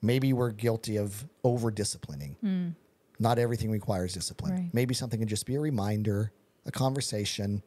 Maybe 0.00 0.32
we're 0.32 0.50
guilty 0.50 0.96
of 0.96 1.24
over 1.44 1.70
disciplining. 1.70 2.74
Not 3.18 3.38
everything 3.38 3.70
requires 3.70 4.14
discipline. 4.14 4.52
Right. 4.52 4.70
Maybe 4.72 4.94
something 4.94 5.18
can 5.20 5.28
just 5.28 5.46
be 5.46 5.54
a 5.54 5.60
reminder, 5.60 6.32
a 6.66 6.72
conversation. 6.72 7.62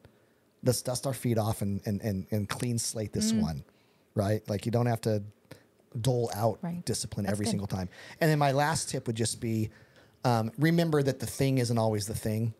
Let's 0.62 0.82
dust 0.82 1.06
our 1.06 1.14
feet 1.14 1.38
off 1.38 1.62
and 1.62 1.80
and 1.86 2.00
and, 2.02 2.26
and 2.30 2.48
clean 2.48 2.78
slate 2.78 3.12
this 3.12 3.32
one, 3.32 3.64
right? 4.14 4.46
Like 4.50 4.66
you 4.66 4.72
don't 4.72 4.86
have 4.86 5.00
to 5.02 5.22
dole 6.00 6.30
out 6.34 6.58
Right. 6.62 6.84
discipline 6.84 7.24
That's 7.24 7.34
every 7.36 7.44
good. 7.44 7.50
single 7.50 7.66
time. 7.68 7.88
And 8.20 8.30
then 8.30 8.38
my 8.38 8.52
last 8.52 8.90
tip 8.90 9.06
would 9.06 9.16
just 9.16 9.40
be 9.40 9.70
um, 10.24 10.50
remember 10.58 11.02
that 11.02 11.20
the 11.20 11.26
thing 11.26 11.58
isn't 11.58 11.78
always 11.78 12.06
the 12.06 12.14
thing. 12.14 12.52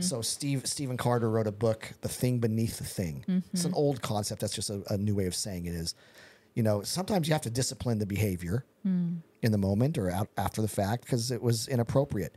So 0.00 0.22
Steve 0.22 0.66
Stephen 0.66 0.96
Carter 0.96 1.28
wrote 1.28 1.46
a 1.46 1.52
book, 1.52 1.92
The 2.00 2.08
Thing 2.08 2.38
Beneath 2.38 2.78
the 2.78 2.84
Thing. 2.84 3.24
It's 3.52 3.62
Mm-hmm. 3.62 3.68
an 3.68 3.74
old 3.74 4.00
concept. 4.00 4.40
That's 4.40 4.54
just 4.54 4.70
a, 4.70 4.82
a 4.88 4.96
new 4.96 5.14
way 5.14 5.26
of 5.26 5.34
saying 5.34 5.66
it 5.66 5.74
is, 5.74 5.94
you 6.54 6.62
know, 6.62 6.80
sometimes 6.82 7.28
you 7.28 7.34
have 7.34 7.42
to 7.42 7.50
discipline 7.50 7.98
the 7.98 8.06
behavior 8.06 8.64
Mm. 8.86 9.18
in 9.42 9.52
the 9.52 9.58
moment 9.58 9.98
or 9.98 10.10
out 10.10 10.28
after 10.38 10.62
the 10.62 10.68
fact 10.68 11.04
because 11.04 11.30
it 11.30 11.42
was 11.42 11.68
inappropriate. 11.68 12.34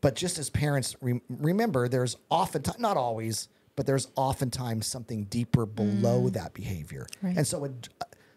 But 0.00 0.14
just 0.14 0.38
as 0.38 0.48
parents, 0.48 0.96
re- 1.02 1.20
remember 1.28 1.88
there's 1.88 2.16
often, 2.30 2.62
not 2.78 2.96
always, 2.96 3.48
but 3.76 3.84
there's 3.86 4.08
oftentimes 4.16 4.86
something 4.86 5.24
deeper 5.24 5.66
below 5.66 6.28
that 6.30 6.54
behavior. 6.54 7.06
Mm. 7.22 7.26
Right. 7.26 7.36
And 7.38 7.46
so, 7.46 7.64
ad- 7.66 7.88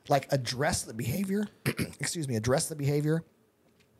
like, 0.09 0.27
address 0.31 0.81
the 0.83 0.93
behavior, 0.93 1.47
excuse 1.99 2.27
me, 2.27 2.35
address 2.35 2.67
the 2.67 2.75
behavior, 2.75 3.23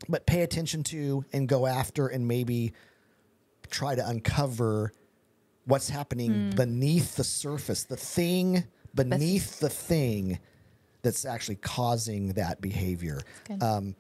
but 0.09 0.25
pay 0.25 0.41
attention 0.41 0.83
to 0.83 1.23
and 1.31 1.47
go 1.47 1.65
after 1.65 2.07
and 2.07 2.27
maybe 2.27 2.73
try 3.69 3.95
to 3.95 4.08
uncover 4.08 4.93
what's 5.65 5.89
happening 5.89 6.51
beneath 6.56 7.15
the 7.15 7.23
surface, 7.23 7.84
the 7.84 7.97
thing 7.97 8.65
beneath 8.93 9.60
the 9.60 9.69
thing 9.69 10.39
that's 11.01 11.25
actually 11.25 11.56
causing 11.58 12.34
that 12.34 12.62
behavior. 12.62 13.21
Um, 13.62 13.95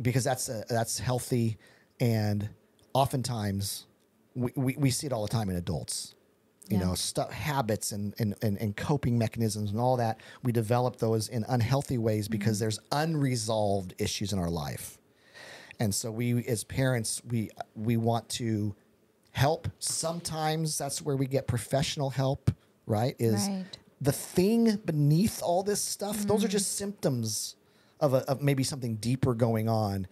because 0.00 0.24
that's 0.24 0.48
uh, 0.48 0.64
that's 0.68 0.98
healthy, 0.98 1.58
and 2.00 2.48
oftentimes 2.94 3.86
we, 4.34 4.50
we, 4.56 4.76
we 4.78 4.90
see 4.90 5.06
it 5.06 5.12
all 5.12 5.22
the 5.22 5.28
time 5.28 5.50
in 5.50 5.56
adults. 5.56 6.14
You 6.70 6.78
Yeah. 6.78 6.86
know, 6.86 6.94
stuff, 6.94 7.30
habits 7.30 7.92
and, 7.92 8.14
and, 8.18 8.34
and, 8.40 8.56
and 8.56 8.74
coping 8.74 9.18
mechanisms 9.18 9.70
and 9.70 9.78
all 9.78 9.98
that. 9.98 10.20
We 10.42 10.50
develop 10.50 10.96
those 10.96 11.28
in 11.28 11.44
unhealthy 11.46 11.98
ways 11.98 12.26
because 12.26 12.58
there's 12.58 12.78
unresolved 12.90 13.92
issues 13.98 14.32
in 14.32 14.38
our 14.38 14.48
life. 14.48 14.96
And 15.78 15.94
so 15.94 16.10
we 16.10 16.42
as 16.46 16.64
parents, 16.64 17.20
we 17.28 17.50
we 17.74 17.98
want 17.98 18.30
to 18.40 18.74
help. 19.34 19.68
Sometimes 19.78 20.78
that's 20.78 21.00
where 21.02 21.16
we 21.16 21.26
get 21.26 21.46
professional 21.46 22.10
help, 22.10 22.50
right? 22.86 23.14
Is 23.18 23.48
Right. 23.48 23.64
the 24.00 24.12
thing 24.12 24.76
beneath 24.84 25.42
all 25.42 25.62
this 25.62 25.80
stuff, 25.80 26.18
those 26.26 26.44
are 26.44 26.48
just 26.48 26.76
symptoms 26.76 27.56
of, 28.00 28.14
a, 28.14 28.18
of 28.30 28.42
maybe 28.42 28.62
something 28.64 28.96
deeper 28.96 29.34
going 29.34 29.68
on. 29.68 30.06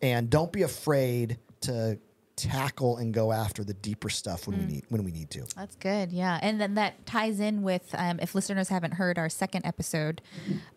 And 0.00 0.28
don't 0.30 0.52
be 0.52 0.62
afraid 0.62 1.38
to 1.62 1.98
tackle 2.34 2.96
and 2.96 3.12
go 3.14 3.30
after 3.30 3.62
the 3.62 3.74
deeper 3.74 4.08
stuff 4.08 4.46
when 4.48 4.58
we 4.58 4.64
need 4.64 4.84
when 4.88 5.04
we 5.04 5.12
need 5.12 5.30
to. 5.30 5.44
That's 5.54 5.76
good. 5.76 6.10
Yeah. 6.12 6.38
And 6.42 6.60
then 6.60 6.74
that 6.74 7.04
ties 7.06 7.38
in 7.40 7.62
with 7.62 7.94
um, 7.96 8.18
if 8.20 8.34
listeners 8.34 8.68
haven't 8.68 8.92
heard 8.94 9.18
our 9.18 9.28
second 9.28 9.64
episode 9.66 10.22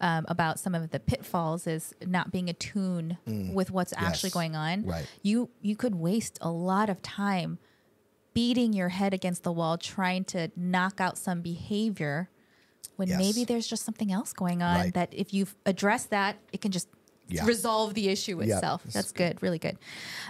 um, 0.02 0.26
about 0.28 0.60
some 0.60 0.76
of 0.76 0.92
the 0.92 1.00
pitfalls 1.00 1.66
is 1.66 1.94
not 2.06 2.32
being 2.32 2.50
attuned 2.50 3.18
with 3.26 3.72
what's 3.72 3.94
actually 3.98 4.30
Mm. 4.32 4.34
Going 4.34 4.56
on. 4.56 4.86
Right. 4.86 5.08
You 5.24 5.50
you 5.62 5.76
could 5.76 5.96
waste 5.96 6.38
a 6.42 6.50
lot 6.52 6.90
of 6.90 7.02
time 7.02 7.58
beating 8.36 8.74
your 8.74 8.90
head 8.90 9.14
against 9.16 9.42
the 9.44 9.52
wall 9.52 9.78
trying 9.80 10.24
to 10.26 10.52
knock 10.56 11.00
out 11.02 11.18
some 11.18 11.42
behavior 11.42 12.30
when 12.98 13.08
Yes. 13.08 13.18
maybe 13.18 13.46
there's 13.46 13.66
just 13.66 13.84
something 13.84 14.12
else 14.12 14.34
going 14.34 14.62
on 14.62 14.76
Right. 14.76 14.94
that 14.94 15.10
if 15.14 15.34
you've 15.34 15.56
addressed 15.66 16.10
that, 16.12 16.36
it 16.54 16.62
can 16.62 16.72
just 16.72 16.88
Yeah. 17.28 17.46
resolve 17.46 17.94
the 17.96 18.10
issue 18.10 18.40
itself. 18.42 18.84
that's 18.84 18.94
That's 18.94 19.12
good, 19.14 19.42
really 19.42 19.58
good. 19.58 19.78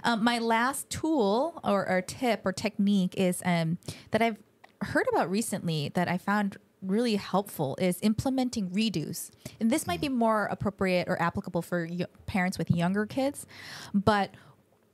Um, 0.04 0.24
my 0.24 0.38
last 0.38 0.88
tool 0.88 1.60
or, 1.62 1.86
or 1.86 2.00
tip 2.00 2.40
or 2.46 2.52
technique 2.52 3.14
is 3.18 3.42
um, 3.44 3.76
that 4.12 4.22
I've 4.22 4.38
heard 4.80 5.06
about 5.12 5.28
recently 5.30 5.90
that 5.90 6.08
I 6.08 6.16
found 6.16 6.56
really 6.80 7.16
helpful 7.16 7.76
is 7.80 7.98
implementing 8.02 8.70
redos. 8.70 9.30
And 9.60 9.70
this 9.70 9.86
might 9.86 10.00
be 10.00 10.08
more 10.08 10.44
appropriate 10.46 11.08
or 11.08 11.20
applicable 11.20 11.62
for 11.62 11.86
y- 11.90 12.06
parents 12.26 12.56
with 12.56 12.70
younger 12.70 13.04
kids, 13.04 13.46
but 13.92 14.30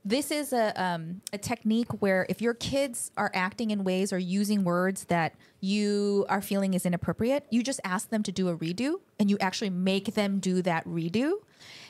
this 0.05 0.31
is 0.31 0.51
a, 0.51 0.73
um, 0.81 1.21
a 1.31 1.37
technique 1.37 2.01
where 2.01 2.25
if 2.27 2.41
your 2.41 2.53
kids 2.53 3.11
are 3.15 3.31
acting 3.33 3.71
in 3.71 3.83
ways 3.83 4.11
or 4.11 4.19
using 4.19 4.63
words 4.63 5.05
that 5.05 5.35
you 5.61 6.25
are 6.27 6.41
feeling 6.41 6.73
is 6.73 6.85
inappropriate, 6.85 7.45
you 7.49 7.63
just 7.63 7.79
ask 7.85 8.09
them 8.09 8.21
to 8.23 8.31
do 8.31 8.49
a 8.49 8.57
redo 8.57 8.95
and 9.17 9.29
you 9.29 9.37
actually 9.39 9.69
make 9.69 10.13
them 10.13 10.39
do 10.39 10.61
that 10.61 10.85
redo. 10.85 11.35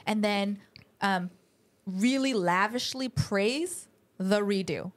And 0.06 0.24
then 0.24 0.60
um, 1.02 1.32
really 1.88 2.34
lavishly 2.34 3.10
praise 3.10 3.88
the 4.20 4.42
redo. 4.42 4.92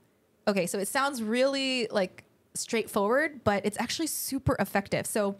Okay, 0.46 0.66
so 0.66 0.78
it 0.78 0.88
sounds 0.88 1.22
really 1.22 1.88
like 1.90 2.24
straightforward, 2.54 3.42
but 3.44 3.64
it's 3.64 3.78
actually 3.80 4.06
super 4.06 4.56
effective. 4.58 5.06
So, 5.06 5.36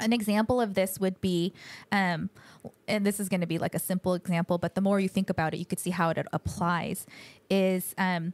an 0.00 0.12
example 0.12 0.60
of 0.60 0.74
this 0.74 0.98
would 0.98 1.20
be, 1.20 1.52
um, 1.92 2.30
and 2.86 3.04
this 3.06 3.20
is 3.20 3.28
going 3.28 3.40
to 3.40 3.46
be 3.46 3.58
like 3.58 3.74
a 3.74 3.78
simple 3.78 4.14
example, 4.14 4.58
but 4.58 4.74
the 4.74 4.80
more 4.80 4.98
you 5.00 5.08
think 5.08 5.30
about 5.30 5.54
it, 5.54 5.58
you 5.58 5.66
could 5.66 5.78
see 5.80 5.90
how 5.90 6.10
it 6.10 6.18
applies. 6.32 7.06
Is 7.50 7.94
um, 7.98 8.32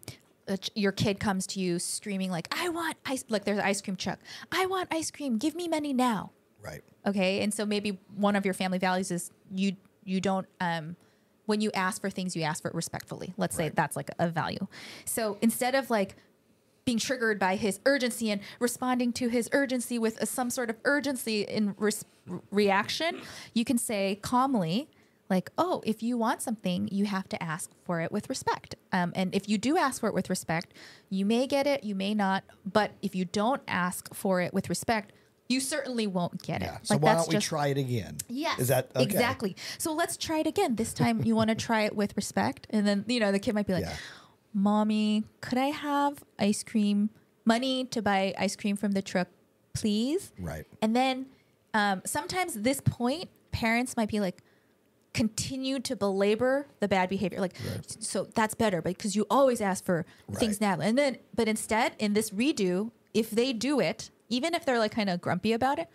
your 0.75 0.93
kid 0.93 1.21
comes 1.21 1.47
to 1.49 1.61
you 1.61 1.79
screaming 1.79 2.31
like, 2.31 2.49
"I 2.51 2.69
want 2.69 2.97
ice!" 3.07 3.25
Like 3.29 3.45
there's 3.45 3.59
an 3.59 3.65
ice 3.65 3.81
cream 3.81 3.97
truck. 3.97 4.19
I 4.53 4.67
want 4.67 4.89
ice 4.93 5.11
cream. 5.11 5.39
Give 5.39 5.55
me 5.55 5.69
money 5.69 5.93
now 5.93 6.31
Right. 6.63 6.81
okay 7.07 7.43
and 7.43 7.53
so 7.53 7.67
maybe 7.67 7.99
one 8.17 8.37
of 8.37 8.45
your 8.47 8.55
family 8.55 8.79
values 8.79 9.11
is 9.11 9.31
you 9.55 9.77
you 10.05 10.19
don't 10.21 10.47
um 10.63 10.97
when 11.45 11.61
you 11.61 11.71
ask 11.73 12.01
for 12.01 12.09
things 12.09 12.35
you 12.35 12.43
ask 12.43 12.63
for 12.63 12.69
it 12.69 12.75
respectfully 12.75 13.35
let's 13.37 13.55
say 13.55 13.69
that's 13.69 13.97
like 13.97 14.11
a 14.19 14.29
value 14.29 14.67
so 15.05 15.37
instead 15.43 15.75
of 15.75 15.91
like 15.91 16.17
being 16.85 16.99
triggered 16.99 17.39
by 17.39 17.57
his 17.57 17.81
urgency 17.87 18.31
and 18.31 18.41
responding 18.61 19.13
to 19.15 19.29
his 19.29 19.49
urgency 19.53 19.99
with 19.99 20.21
a, 20.21 20.27
some 20.27 20.51
sort 20.51 20.71
of 20.71 20.77
urgency 20.85 21.43
in 21.43 21.75
res- 21.79 22.05
reaction 22.51 23.21
you 23.55 23.65
can 23.65 23.79
say 23.79 24.19
calmly 24.23 24.89
like 25.31 25.51
oh 25.59 25.83
if 25.87 26.03
you 26.03 26.17
want 26.17 26.43
something 26.43 26.89
you 26.93 27.05
have 27.07 27.29
to 27.29 27.43
ask 27.43 27.71
for 27.85 28.01
it 28.01 28.11
with 28.13 28.29
respect 28.29 28.75
um, 28.93 29.13
and 29.15 29.35
if 29.35 29.49
you 29.49 29.59
do 29.59 29.77
ask 29.77 30.01
for 30.01 30.09
it 30.09 30.15
with 30.15 30.29
respect 30.31 30.73
you 31.11 31.25
may 31.25 31.47
get 31.47 31.67
it 31.67 31.85
you 31.85 31.95
may 31.95 32.15
not 32.15 32.45
but 32.71 32.93
if 33.03 33.15
you 33.15 33.25
don't 33.25 33.63
ask 33.69 34.13
for 34.15 34.41
it 34.41 34.53
with 34.53 34.69
respect 34.69 35.13
you 35.49 35.61
certainly 35.61 36.07
won't 36.07 36.43
get 36.43 36.63
it 36.63 36.67
Yeah. 36.67 36.79
So 36.83 36.95
Like, 36.95 37.03
why 37.03 37.15
don't 37.17 37.29
we 37.29 37.35
just- 37.35 37.47
try 37.47 37.67
it 37.67 37.77
again? 37.77 38.17
Yes. 38.31 38.61
Is 38.61 38.69
that 38.69 38.91
okay? 38.97 39.05
exactly? 39.05 39.55
So 39.77 39.93
let's 39.93 40.17
try 40.17 40.39
it 40.39 40.47
again. 40.47 40.77
This 40.77 40.95
time 40.95 41.23
you 41.23 41.37
want 41.37 41.51
to 41.51 41.55
try 41.69 41.83
it 41.83 41.95
with 41.95 42.17
respect, 42.17 42.67
and 42.71 42.87
then 42.87 43.05
you 43.09 43.21
know 43.21 43.31
the 43.31 43.39
kid 43.39 43.55
might 43.55 43.67
be 43.67 43.75
like, 43.75 43.85
Yeah. 43.85 43.95
"Mommy, 44.55 45.25
could 45.41 45.59
I 45.59 45.67
have 45.67 46.25
ice 46.39 46.63
cream? 46.63 47.11
Money 47.45 47.85
to 47.87 48.01
buy 48.01 48.33
ice 48.39 48.57
cream 48.57 48.77
from 48.77 48.93
the 48.93 49.03
truck, 49.03 49.29
please?" 49.75 50.33
Right. 50.39 50.65
And 50.81 50.97
then 50.97 51.27
um, 51.75 52.03
sometimes 52.07 52.55
this 52.55 52.81
point, 52.81 53.29
parents 53.51 53.97
might 53.97 54.09
be 54.09 54.21
like, 54.21 54.43
continue 55.13 55.79
to 55.79 55.97
belabor 55.97 56.67
the 56.81 56.89
bad 56.89 57.09
behavior. 57.09 57.41
Like, 57.41 57.55
so 57.87 58.29
that's 58.35 58.55
better 58.55 58.83
because 58.83 59.17
you 59.17 59.27
always 59.31 59.61
ask 59.61 59.85
for 59.85 60.05
things 60.35 60.61
now. 60.61 60.79
And 60.81 60.99
then, 60.99 61.19
but 61.35 61.49
instead, 61.49 61.95
in 61.99 62.15
this 62.15 62.31
redo, 62.31 62.91
if 63.15 63.31
they 63.31 63.53
do 63.53 63.81
it, 63.81 64.11
even 64.29 64.55
if 64.55 64.65
they're 64.67 64.79
like 64.79 64.93
kind 64.93 65.09
of 65.09 65.21
grumpy 65.21 65.53
about 65.53 65.79
it, 65.79 65.89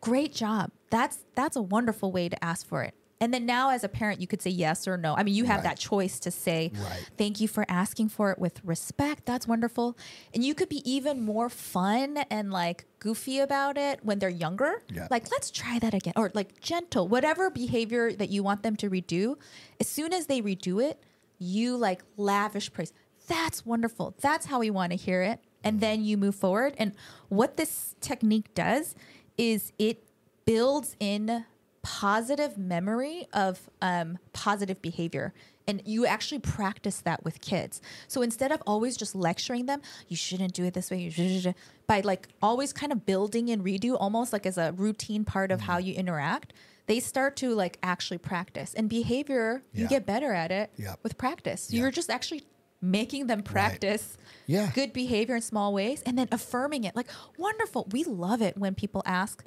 great 0.00 0.32
job. 0.32 0.70
That's 0.90 1.18
that's 1.34 1.56
a 1.56 1.62
wonderful 1.62 2.10
way 2.12 2.28
to 2.28 2.44
ask 2.44 2.66
for 2.66 2.82
it. 2.82 2.94
And 3.22 3.32
then 3.32 3.46
now, 3.46 3.70
as 3.70 3.84
a 3.84 3.88
parent, 3.88 4.20
you 4.20 4.26
could 4.26 4.42
say 4.42 4.50
yes 4.50 4.88
or 4.88 4.96
no. 4.96 5.14
I 5.14 5.22
mean, 5.22 5.36
you 5.36 5.44
have 5.44 5.58
Right. 5.58 5.70
that 5.70 5.78
choice 5.78 6.18
to 6.18 6.32
say, 6.32 6.72
Right. 6.74 7.08
thank 7.16 7.40
you 7.40 7.46
for 7.46 7.64
asking 7.68 8.08
for 8.08 8.32
it 8.32 8.38
with 8.40 8.60
respect. 8.64 9.26
That's 9.26 9.46
wonderful. 9.46 9.96
And 10.34 10.42
you 10.44 10.56
could 10.56 10.68
be 10.68 10.82
even 10.90 11.22
more 11.22 11.48
fun 11.48 12.16
and 12.30 12.50
like 12.50 12.84
goofy 12.98 13.38
about 13.38 13.78
it 13.78 14.00
when 14.04 14.18
they're 14.18 14.28
younger. 14.28 14.82
Yeah. 14.92 15.06
Like, 15.08 15.30
let's 15.30 15.52
try 15.52 15.78
that 15.78 15.94
again. 15.94 16.14
Or 16.16 16.32
like 16.34 16.60
gentle, 16.60 17.06
whatever 17.06 17.48
behavior 17.48 18.12
that 18.12 18.30
you 18.30 18.42
want 18.42 18.64
them 18.64 18.74
to 18.74 18.90
redo. 18.90 19.36
As 19.78 19.86
soon 19.86 20.12
as 20.12 20.26
they 20.26 20.42
redo 20.42 20.82
it, 20.82 21.00
you 21.38 21.76
like 21.76 22.02
lavish 22.16 22.72
praise. 22.72 22.92
That's 23.28 23.64
wonderful. 23.64 24.16
That's 24.20 24.46
how 24.46 24.58
we 24.58 24.70
want 24.70 24.90
to 24.90 24.96
hear 24.96 25.22
it. 25.22 25.38
And 25.62 25.74
mm-hmm. 25.74 25.80
then 25.80 26.02
you 26.02 26.16
move 26.16 26.34
forward. 26.34 26.74
And 26.76 26.92
what 27.28 27.56
this 27.56 27.94
technique 28.00 28.52
does 28.52 28.96
is 29.38 29.72
it 29.78 30.02
builds 30.44 30.96
in 30.98 31.44
positive 31.82 32.56
memory 32.56 33.26
of 33.32 33.68
um, 33.80 34.18
positive 34.32 34.80
behavior. 34.82 35.34
And 35.68 35.80
you 35.84 36.06
actually 36.06 36.40
practice 36.40 37.00
that 37.02 37.24
with 37.24 37.40
kids. 37.40 37.80
So 38.08 38.22
instead 38.22 38.50
of 38.50 38.62
always 38.66 38.96
just 38.96 39.14
lecturing 39.14 39.66
them, 39.66 39.80
you 40.08 40.16
shouldn't 40.16 40.54
do 40.54 40.64
it 40.64 40.74
this 40.74 40.90
way, 40.90 40.98
you 40.98 41.10
should, 41.40 41.54
by 41.86 42.00
like 42.00 42.28
always 42.42 42.72
kind 42.72 42.90
of 42.92 43.06
building 43.06 43.48
and 43.50 43.64
redo 43.64 43.96
almost 43.98 44.32
like 44.32 44.44
as 44.46 44.58
a 44.58 44.72
routine 44.72 45.24
part 45.24 45.52
of 45.52 45.60
how 45.62 45.78
you 45.78 45.94
interact, 45.94 46.52
they 46.86 46.98
start 46.98 47.36
to 47.36 47.54
like 47.54 47.78
actually 47.82 48.18
practice. 48.18 48.74
And 48.74 48.88
behavior, 48.88 49.62
you 49.72 49.86
get 49.86 50.04
better 50.04 50.32
at 50.32 50.50
it 50.50 50.72
Yep. 50.76 50.98
with 51.04 51.16
practice. 51.16 51.68
Yeah. 51.70 51.80
You're 51.82 51.90
just 51.92 52.10
actually 52.10 52.42
making 52.80 53.28
them 53.28 53.42
practice 53.44 54.18
Yeah. 54.48 54.72
good 54.74 54.92
behavior 54.92 55.36
in 55.36 55.42
small 55.42 55.72
ways 55.72 56.02
and 56.04 56.18
then 56.18 56.26
affirming 56.32 56.82
it. 56.82 56.96
Like, 56.96 57.06
wonderful. 57.38 57.86
We 57.92 58.02
love 58.02 58.42
it 58.42 58.58
when 58.58 58.74
people 58.74 59.02
ask 59.06 59.44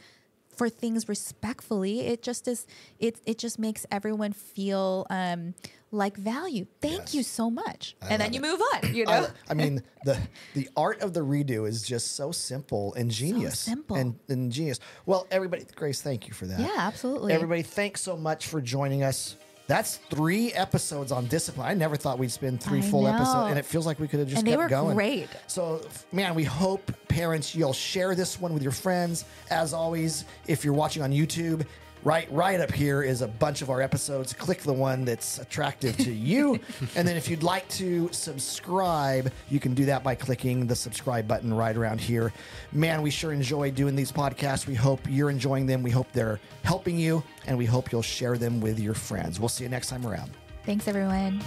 for 0.57 0.69
things 0.69 1.07
respectfully. 1.09 2.01
It 2.07 2.23
just 2.23 2.47
is 2.47 2.65
it 2.99 3.19
it 3.25 3.37
just 3.37 3.59
makes 3.59 3.85
everyone 3.91 4.33
feel 4.33 5.05
um 5.09 5.53
like 5.91 6.17
value. 6.17 6.65
Thank 6.81 6.99
Yes. 6.99 7.15
you 7.15 7.23
so 7.23 7.49
much. 7.49 7.95
I 8.01 8.07
and 8.09 8.21
then 8.21 8.33
love 8.33 8.35
you 8.35 8.41
move 8.41 8.61
on, 8.73 8.93
you 8.95 9.05
know? 9.05 9.27
I 9.49 9.53
mean, 9.53 9.81
the 10.03 10.19
the 10.53 10.69
art 10.75 11.01
of 11.01 11.13
the 11.13 11.21
redo 11.21 11.67
is 11.67 11.83
just 11.83 12.15
so 12.15 12.31
simple 12.31 12.93
and 12.95 13.09
genius. 13.09 13.59
So 13.59 13.71
simple. 13.71 13.95
and, 13.97 14.19
and 14.27 14.51
genius. 14.51 14.79
Well, 15.05 15.25
everybody, 15.31 15.65
Grace, 15.75 16.01
thank 16.01 16.27
you 16.27 16.33
for 16.33 16.45
that. 16.47 16.59
Yeah, 16.59 16.73
absolutely. 16.77 17.33
Everybody, 17.33 17.61
thanks 17.61 18.01
so 18.01 18.17
much 18.17 18.47
for 18.47 18.61
joining 18.61 19.03
us. 19.03 19.35
That's 19.67 19.97
three 20.11 20.53
episodes 20.53 21.11
on 21.11 21.25
discipline. 21.25 21.65
I 21.67 21.73
never 21.73 21.95
thought 21.95 22.19
we'd 22.19 22.31
spend 22.31 22.61
three 22.61 22.79
I 22.79 22.81
full 22.83 23.01
know. 23.03 23.09
episodes, 23.15 23.49
and 23.49 23.57
it 23.57 23.65
feels 23.65 23.85
like 23.87 23.99
we 23.99 24.07
could 24.07 24.19
have 24.19 24.27
just 24.29 24.39
And 24.39 24.47
they 24.47 24.51
kept 24.51 24.61
were 24.63 24.69
going. 24.69 24.95
great. 24.95 25.27
So, 25.47 25.81
man, 26.11 26.35
we 26.35 26.43
hope 26.43 26.91
parents 27.07 27.55
you'll 27.55 27.73
share 27.73 28.13
this 28.13 28.39
one 28.39 28.53
with 28.53 28.61
your 28.61 28.71
friends. 28.71 29.25
As 29.49 29.73
always, 29.73 30.25
if 30.47 30.63
you're 30.63 30.73
watching 30.75 31.01
on 31.01 31.11
YouTube, 31.11 31.65
right 32.05 32.31
right 32.31 32.61
up 32.61 32.71
here 32.71 33.01
is 33.01 33.21
a 33.21 33.27
bunch 33.27 33.61
of 33.61 33.69
our 33.69 33.81
episodes. 33.81 34.31
Click 34.31 34.59
the 34.59 34.71
one 34.71 35.03
that's 35.03 35.39
attractive 35.39 35.97
to 35.97 36.13
you, 36.13 36.59
and 36.95 37.05
then 37.05 37.17
if 37.17 37.29
you'd 37.29 37.43
like 37.43 37.67
to 37.69 38.07
subscribe, 38.13 39.33
you 39.49 39.59
can 39.59 39.73
do 39.73 39.83
that 39.85 40.03
by 40.03 40.15
clicking 40.15 40.67
the 40.67 40.75
subscribe 40.75 41.27
button 41.27 41.53
right 41.53 41.75
around 41.75 41.99
here. 41.99 42.31
Man, 42.71 43.01
we 43.01 43.09
sure 43.09 43.33
enjoy 43.33 43.71
doing 43.71 43.95
these 43.95 44.11
podcasts. 44.11 44.65
We 44.65 44.75
hope 44.75 45.01
you're 45.09 45.29
enjoying 45.29 45.65
them. 45.65 45.83
We 45.83 45.91
hope 45.91 46.07
they're 46.13 46.39
helping 46.63 46.97
you, 46.97 47.21
and 47.47 47.57
we 47.57 47.65
hope 47.65 47.91
you'll 47.91 48.01
share 48.01 48.37
them 48.37 48.61
with 48.61 48.79
your 48.79 48.93
friends. 48.93 49.39
We'll 49.39 49.49
see 49.49 49.65
you 49.65 49.69
next 49.69 49.89
time 49.89 50.05
around. 50.05 50.31
Thanks 50.65 50.87
everyone. 50.87 51.41